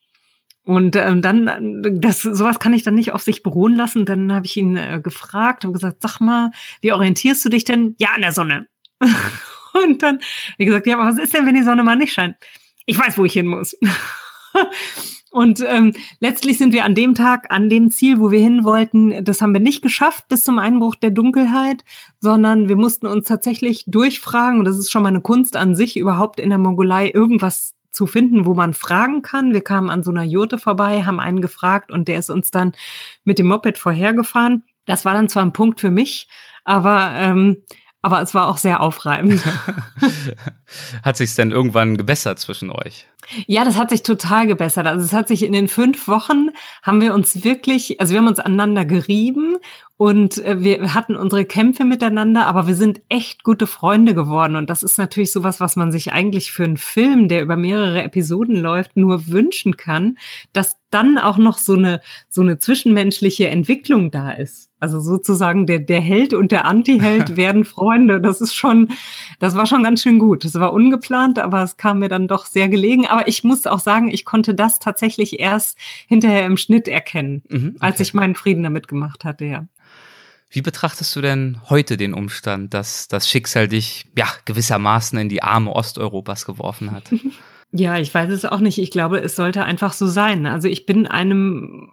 [0.69, 4.05] Und ähm, dann, das, sowas kann ich dann nicht auf sich beruhen lassen.
[4.05, 6.51] Dann habe ich ihn äh, gefragt und gesagt, sag mal,
[6.83, 7.97] wie orientierst du dich denn?
[7.99, 8.67] Ja, an der Sonne.
[9.73, 10.19] und dann,
[10.59, 12.37] wie gesagt, ja, aber was ist denn, wenn die Sonne mal nicht scheint?
[12.85, 13.79] Ich weiß, wo ich hin muss.
[15.31, 19.25] und ähm, letztlich sind wir an dem Tag, an dem Ziel, wo wir hin wollten,
[19.25, 21.83] das haben wir nicht geschafft bis zum Einbruch der Dunkelheit,
[22.21, 25.97] sondern wir mussten uns tatsächlich durchfragen, und das ist schon mal eine Kunst an sich,
[25.97, 29.53] überhaupt in der Mongolei irgendwas zu finden, wo man fragen kann.
[29.53, 32.73] Wir kamen an so einer Jurte vorbei, haben einen gefragt und der ist uns dann
[33.25, 34.65] mit dem Moped vorhergefahren.
[34.85, 36.29] Das war dann zwar ein Punkt für mich,
[36.65, 37.63] aber ähm,
[38.03, 39.43] aber es war auch sehr aufreibend.
[41.03, 43.07] hat sich denn irgendwann gebessert zwischen euch?
[43.47, 44.87] Ja, das hat sich total gebessert.
[44.87, 46.51] Also es hat sich in den fünf Wochen
[46.83, 49.57] haben wir uns wirklich, also wir haben uns aneinander gerieben
[49.99, 54.57] und äh, wir hatten unsere Kämpfe miteinander, aber wir sind echt gute Freunde geworden.
[54.57, 58.03] Und das ist natürlich sowas, was man sich eigentlich für einen Film, der über mehrere
[58.03, 60.17] Episoden läuft, nur wünschen kann,
[60.53, 64.68] dass dann auch noch so eine, so eine zwischenmenschliche Entwicklung da ist.
[64.81, 68.21] Also sozusagen der, der Held und der Anti-Held werden Freunde.
[68.21, 68.89] Das ist schon,
[69.39, 70.45] das war schon ganz schön gut.
[70.45, 73.07] Das war ungeplant, aber es kam mir dann doch sehr gelegen.
[73.07, 75.77] Aber ich muss auch sagen, ich konnte das tatsächlich erst
[76.07, 77.79] hinterher im Schnitt erkennen, mhm, okay.
[77.81, 79.67] als ich meinen Frieden damit gemacht hatte, ja.
[80.51, 85.43] Wie betrachtest du denn heute den Umstand, dass das Schicksal dich ja gewissermaßen in die
[85.43, 87.11] Arme Osteuropas geworfen hat?
[87.71, 88.79] Ja, ich weiß es auch nicht.
[88.79, 90.47] Ich glaube, es sollte einfach so sein.
[90.47, 91.93] Also ich bin einem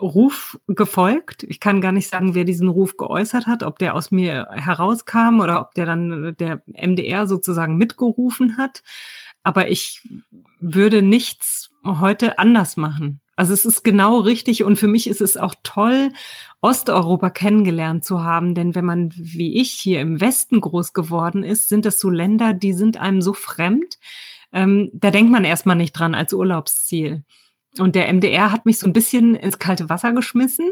[0.00, 1.42] Ruf gefolgt.
[1.44, 5.40] Ich kann gar nicht sagen, wer diesen Ruf geäußert hat, ob der aus mir herauskam
[5.40, 8.82] oder ob der dann der MDR sozusagen mitgerufen hat.
[9.42, 10.02] Aber ich
[10.60, 13.20] würde nichts heute anders machen.
[13.34, 16.12] Also es ist genau richtig und für mich ist es auch toll,
[16.60, 21.68] Osteuropa kennengelernt zu haben, denn wenn man wie ich hier im Westen groß geworden ist,
[21.68, 23.98] sind das so Länder, die sind einem so fremd.
[24.52, 27.24] Ähm, da denkt man erstmal nicht dran als Urlaubsziel.
[27.78, 30.70] Und der MDR hat mich so ein bisschen ins kalte Wasser geschmissen.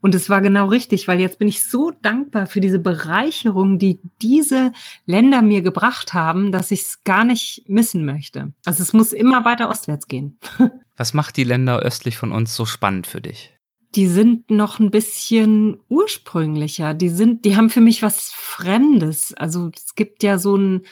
[0.00, 4.00] Und es war genau richtig, weil jetzt bin ich so dankbar für diese Bereicherung, die
[4.22, 4.72] diese
[5.06, 8.52] Länder mir gebracht haben, dass ich es gar nicht missen möchte.
[8.64, 10.38] Also es muss immer weiter ostwärts gehen.
[10.96, 13.54] Was macht die Länder östlich von uns so spannend für dich?
[13.94, 16.94] Die sind noch ein bisschen ursprünglicher.
[16.94, 19.32] Die sind, die haben für mich was Fremdes.
[19.34, 20.82] Also es gibt ja so ein,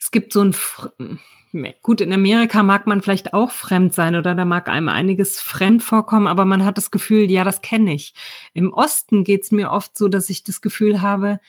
[0.00, 0.54] es gibt so ein,
[1.82, 5.82] gut, in Amerika mag man vielleicht auch fremd sein oder da mag einem einiges fremd
[5.82, 8.14] vorkommen, aber man hat das Gefühl, ja, das kenne ich.
[8.54, 11.40] Im Osten geht es mir oft so, dass ich das Gefühl habe,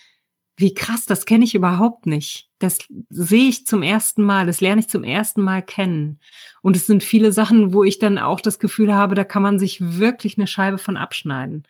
[0.58, 2.50] wie krass, das kenne ich überhaupt nicht.
[2.60, 2.80] Das
[3.10, 6.20] sehe ich zum ersten Mal, das lerne ich zum ersten Mal kennen.
[6.62, 9.58] Und es sind viele Sachen, wo ich dann auch das Gefühl habe, da kann man
[9.58, 11.64] sich wirklich eine Scheibe von abschneiden.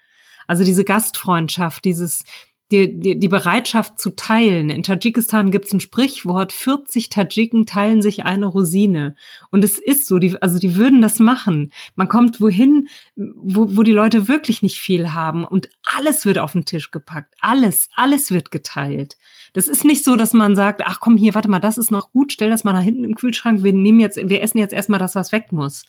[0.48, 2.24] Also diese Gastfreundschaft, dieses,
[2.72, 4.70] die, die, die Bereitschaft zu teilen.
[4.70, 9.16] In Tadschikistan gibt es ein Sprichwort, 40 Tadschiken teilen sich eine Rosine.
[9.50, 11.72] Und es ist so, die, also die würden das machen.
[11.96, 16.52] Man kommt wohin, wo, wo die Leute wirklich nicht viel haben und alles wird auf
[16.52, 17.34] den Tisch gepackt.
[17.42, 19.18] Alles, alles wird geteilt.
[19.54, 22.12] Das ist nicht so, dass man sagt, ach komm hier, warte mal, das ist noch
[22.12, 25.00] gut, stell das mal nach hinten im Kühlschrank, wir nehmen jetzt, wir essen jetzt erstmal
[25.00, 25.86] das, was weg muss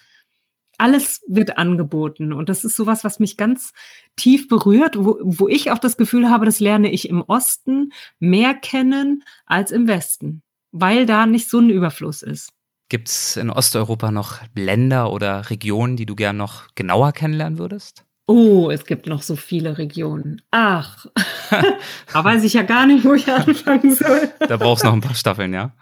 [0.80, 2.32] alles wird angeboten.
[2.32, 3.72] Und das ist sowas, was mich ganz
[4.16, 8.54] tief berührt, wo, wo ich auch das Gefühl habe, das lerne ich im Osten mehr
[8.54, 12.50] kennen als im Westen, weil da nicht so ein Überfluss ist.
[12.88, 18.04] Gibt es in Osteuropa noch Länder oder Regionen, die du gern noch genauer kennenlernen würdest?
[18.26, 20.42] Oh, es gibt noch so viele Regionen.
[20.50, 21.06] Ach,
[22.12, 24.30] da weiß ich ja gar nicht, wo ich anfangen soll.
[24.38, 25.72] da brauchst du noch ein paar Staffeln, ja?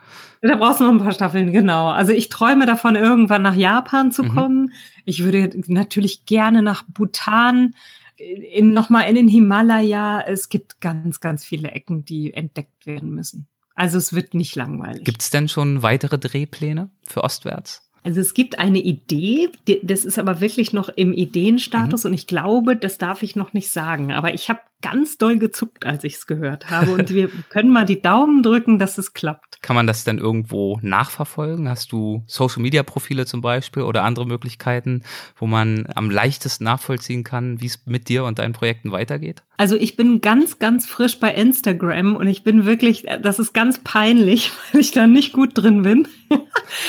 [0.41, 1.89] Da brauchst du noch ein paar Staffeln, genau.
[1.89, 4.35] Also ich träume davon, irgendwann nach Japan zu mhm.
[4.35, 4.73] kommen.
[5.05, 7.75] Ich würde natürlich gerne nach Bhutan,
[8.17, 10.21] in, nochmal in den Himalaya.
[10.21, 13.47] Es gibt ganz, ganz viele Ecken, die entdeckt werden müssen.
[13.75, 15.05] Also es wird nicht langweilig.
[15.05, 17.89] Gibt es denn schon weitere Drehpläne für Ostwärts?
[18.03, 19.51] Also es gibt eine Idee,
[19.83, 22.09] das ist aber wirklich noch im Ideenstatus mhm.
[22.09, 24.13] und ich glaube, das darf ich noch nicht sagen.
[24.13, 26.93] Aber ich habe ganz doll gezuckt, als ich es gehört habe.
[26.93, 29.61] Und wir können mal die Daumen drücken, dass es klappt.
[29.61, 31.69] Kann man das denn irgendwo nachverfolgen?
[31.69, 35.03] Hast du Social-Media-Profile zum Beispiel oder andere Möglichkeiten,
[35.37, 39.43] wo man am leichtesten nachvollziehen kann, wie es mit dir und deinen Projekten weitergeht?
[39.57, 43.81] Also ich bin ganz, ganz frisch bei Instagram und ich bin wirklich, das ist ganz
[43.83, 46.07] peinlich, weil ich da nicht gut drin bin.
[46.31, 46.45] Aber,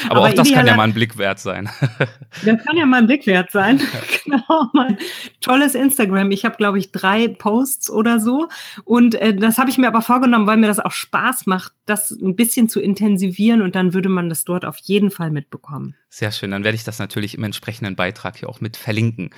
[0.09, 1.69] Aber auch das kann ja mal ein Blick wert sein.
[2.45, 3.81] Das kann ja mal ein Blick wert sein.
[4.23, 4.99] genau, mein
[5.41, 6.29] tolles Instagram.
[6.29, 8.47] Ich habe, glaube ich, drei Posts Posts oder so.
[8.83, 12.11] Und äh, das habe ich mir aber vorgenommen, weil mir das auch Spaß macht, das
[12.11, 15.95] ein bisschen zu intensivieren und dann würde man das dort auf jeden Fall mitbekommen.
[16.09, 19.31] Sehr schön, dann werde ich das natürlich im entsprechenden Beitrag hier auch mit verlinken.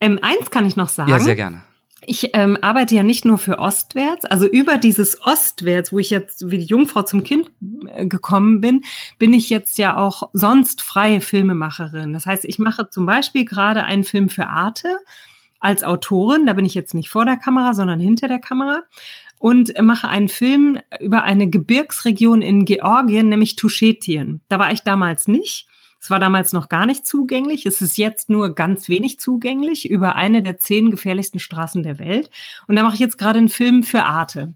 [0.00, 1.10] Ähm, eins kann ich noch sagen.
[1.10, 1.62] Ja, sehr gerne.
[2.06, 6.50] Ich ähm, arbeite ja nicht nur für Ostwärts, also über dieses Ostwärts, wo ich jetzt
[6.50, 7.50] wie die Jungfrau zum Kind
[7.94, 8.84] äh, gekommen bin,
[9.18, 12.14] bin ich jetzt ja auch sonst freie Filmemacherin.
[12.14, 14.96] Das heißt, ich mache zum Beispiel gerade einen Film für Arte
[15.60, 18.82] als Autorin, da bin ich jetzt nicht vor der Kamera, sondern hinter der Kamera
[19.38, 24.40] und mache einen Film über eine Gebirgsregion in Georgien, nämlich Tuschetien.
[24.48, 25.66] Da war ich damals nicht.
[26.00, 27.66] Es war damals noch gar nicht zugänglich.
[27.66, 32.30] Es ist jetzt nur ganz wenig zugänglich über eine der zehn gefährlichsten Straßen der Welt.
[32.66, 34.54] Und da mache ich jetzt gerade einen Film für Arte.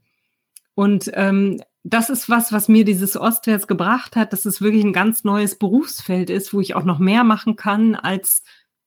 [0.74, 4.94] Und ähm, das ist was, was mir dieses Ostwärts gebracht hat, dass es wirklich ein
[4.94, 8.42] ganz neues Berufsfeld ist, wo ich auch noch mehr machen kann, als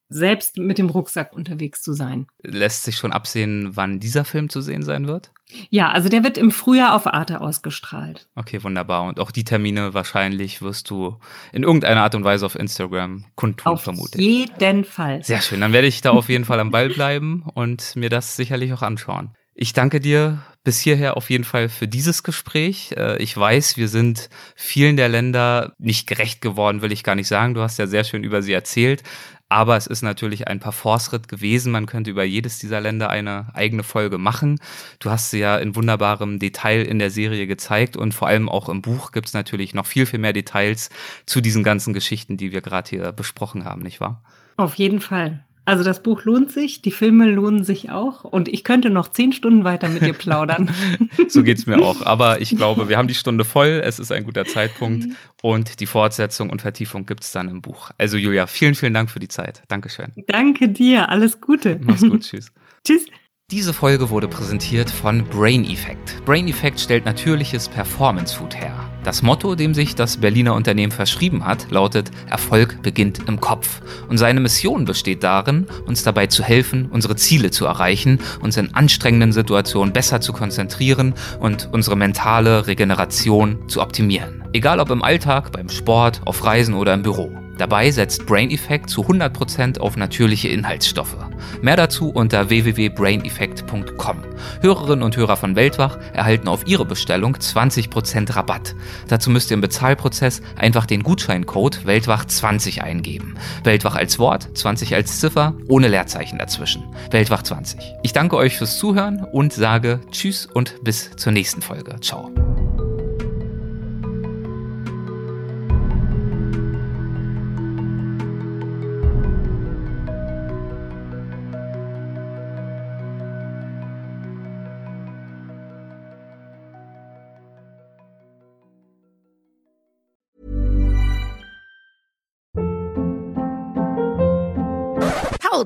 [0.10, 2.28] selbst mit dem Rucksack unterwegs zu sein.
[2.44, 5.32] Lässt sich schon absehen, wann dieser Film zu sehen sein wird?
[5.70, 8.28] Ja, also der wird im Frühjahr auf Arte ausgestrahlt.
[8.36, 9.04] Okay, wunderbar.
[9.04, 11.18] Und auch die Termine wahrscheinlich wirst du
[11.54, 14.52] in irgendeiner Art und Weise auf Instagram kundtun, auf vermute ich.
[14.52, 15.24] Auf jeden Fall.
[15.24, 15.62] Sehr schön.
[15.62, 18.82] Dann werde ich da auf jeden Fall am Ball bleiben und mir das sicherlich auch
[18.82, 19.32] anschauen.
[19.60, 22.94] Ich danke dir bis hierher auf jeden Fall für dieses Gespräch.
[22.96, 27.30] Äh, ich weiß, wir sind vielen der Länder nicht gerecht geworden, will ich gar nicht
[27.30, 27.54] sagen.
[27.54, 29.02] Du hast ja sehr schön über sie erzählt.
[29.50, 31.72] Aber es ist natürlich ein Parforce-Ritt gewesen.
[31.72, 34.60] Man könnte über jedes dieser Länder eine eigene Folge machen.
[35.00, 38.68] Du hast sie ja in wunderbarem Detail in der Serie gezeigt und vor allem auch
[38.68, 40.90] im Buch gibt es natürlich noch viel, viel mehr Details
[41.26, 44.22] zu diesen ganzen Geschichten, die wir gerade hier besprochen haben, nicht wahr?
[44.58, 45.46] Auf jeden Fall.
[45.68, 49.34] Also das Buch lohnt sich, die Filme lohnen sich auch und ich könnte noch zehn
[49.34, 50.72] Stunden weiter mit dir plaudern.
[51.28, 52.06] so geht's mir auch.
[52.06, 53.82] Aber ich glaube, wir haben die Stunde voll.
[53.84, 55.08] Es ist ein guter Zeitpunkt
[55.42, 57.92] und die Fortsetzung und Vertiefung gibt's dann im Buch.
[57.98, 59.62] Also Julia, vielen, vielen Dank für die Zeit.
[59.68, 60.14] Dankeschön.
[60.28, 61.10] Danke dir.
[61.10, 61.78] Alles Gute.
[61.84, 62.22] Mach's gut.
[62.24, 62.54] Tschüss.
[62.86, 63.06] Tschüss.
[63.50, 66.22] Diese Folge wurde präsentiert von Brain Effect.
[66.26, 68.76] Brain Effect stellt natürliches Performance Food her.
[69.06, 73.80] Das Motto, dem sich das Berliner Unternehmen verschrieben hat, lautet Erfolg beginnt im Kopf.
[74.10, 78.76] Und seine Mission besteht darin, uns dabei zu helfen, unsere Ziele zu erreichen, uns in
[78.76, 84.44] anstrengenden Situationen besser zu konzentrieren und unsere mentale Regeneration zu optimieren.
[84.52, 87.32] Egal ob im Alltag, beim Sport, auf Reisen oder im Büro.
[87.58, 91.18] Dabei setzt Brain Effect zu 100% auf natürliche Inhaltsstoffe.
[91.62, 94.24] Mehr dazu unter www.braineffect.com.
[94.62, 98.76] Hörerinnen und Hörer von Weltwach erhalten auf ihre Bestellung 20% Rabatt.
[99.08, 103.36] Dazu müsst ihr im Bezahlprozess einfach den Gutscheincode Weltwach20 eingeben.
[103.64, 106.84] Weltwach als Wort, 20 als Ziffer, ohne Leerzeichen dazwischen.
[107.12, 107.80] Weltwach 20.
[108.04, 111.96] Ich danke euch fürs Zuhören und sage Tschüss und bis zur nächsten Folge.
[112.02, 112.32] Ciao.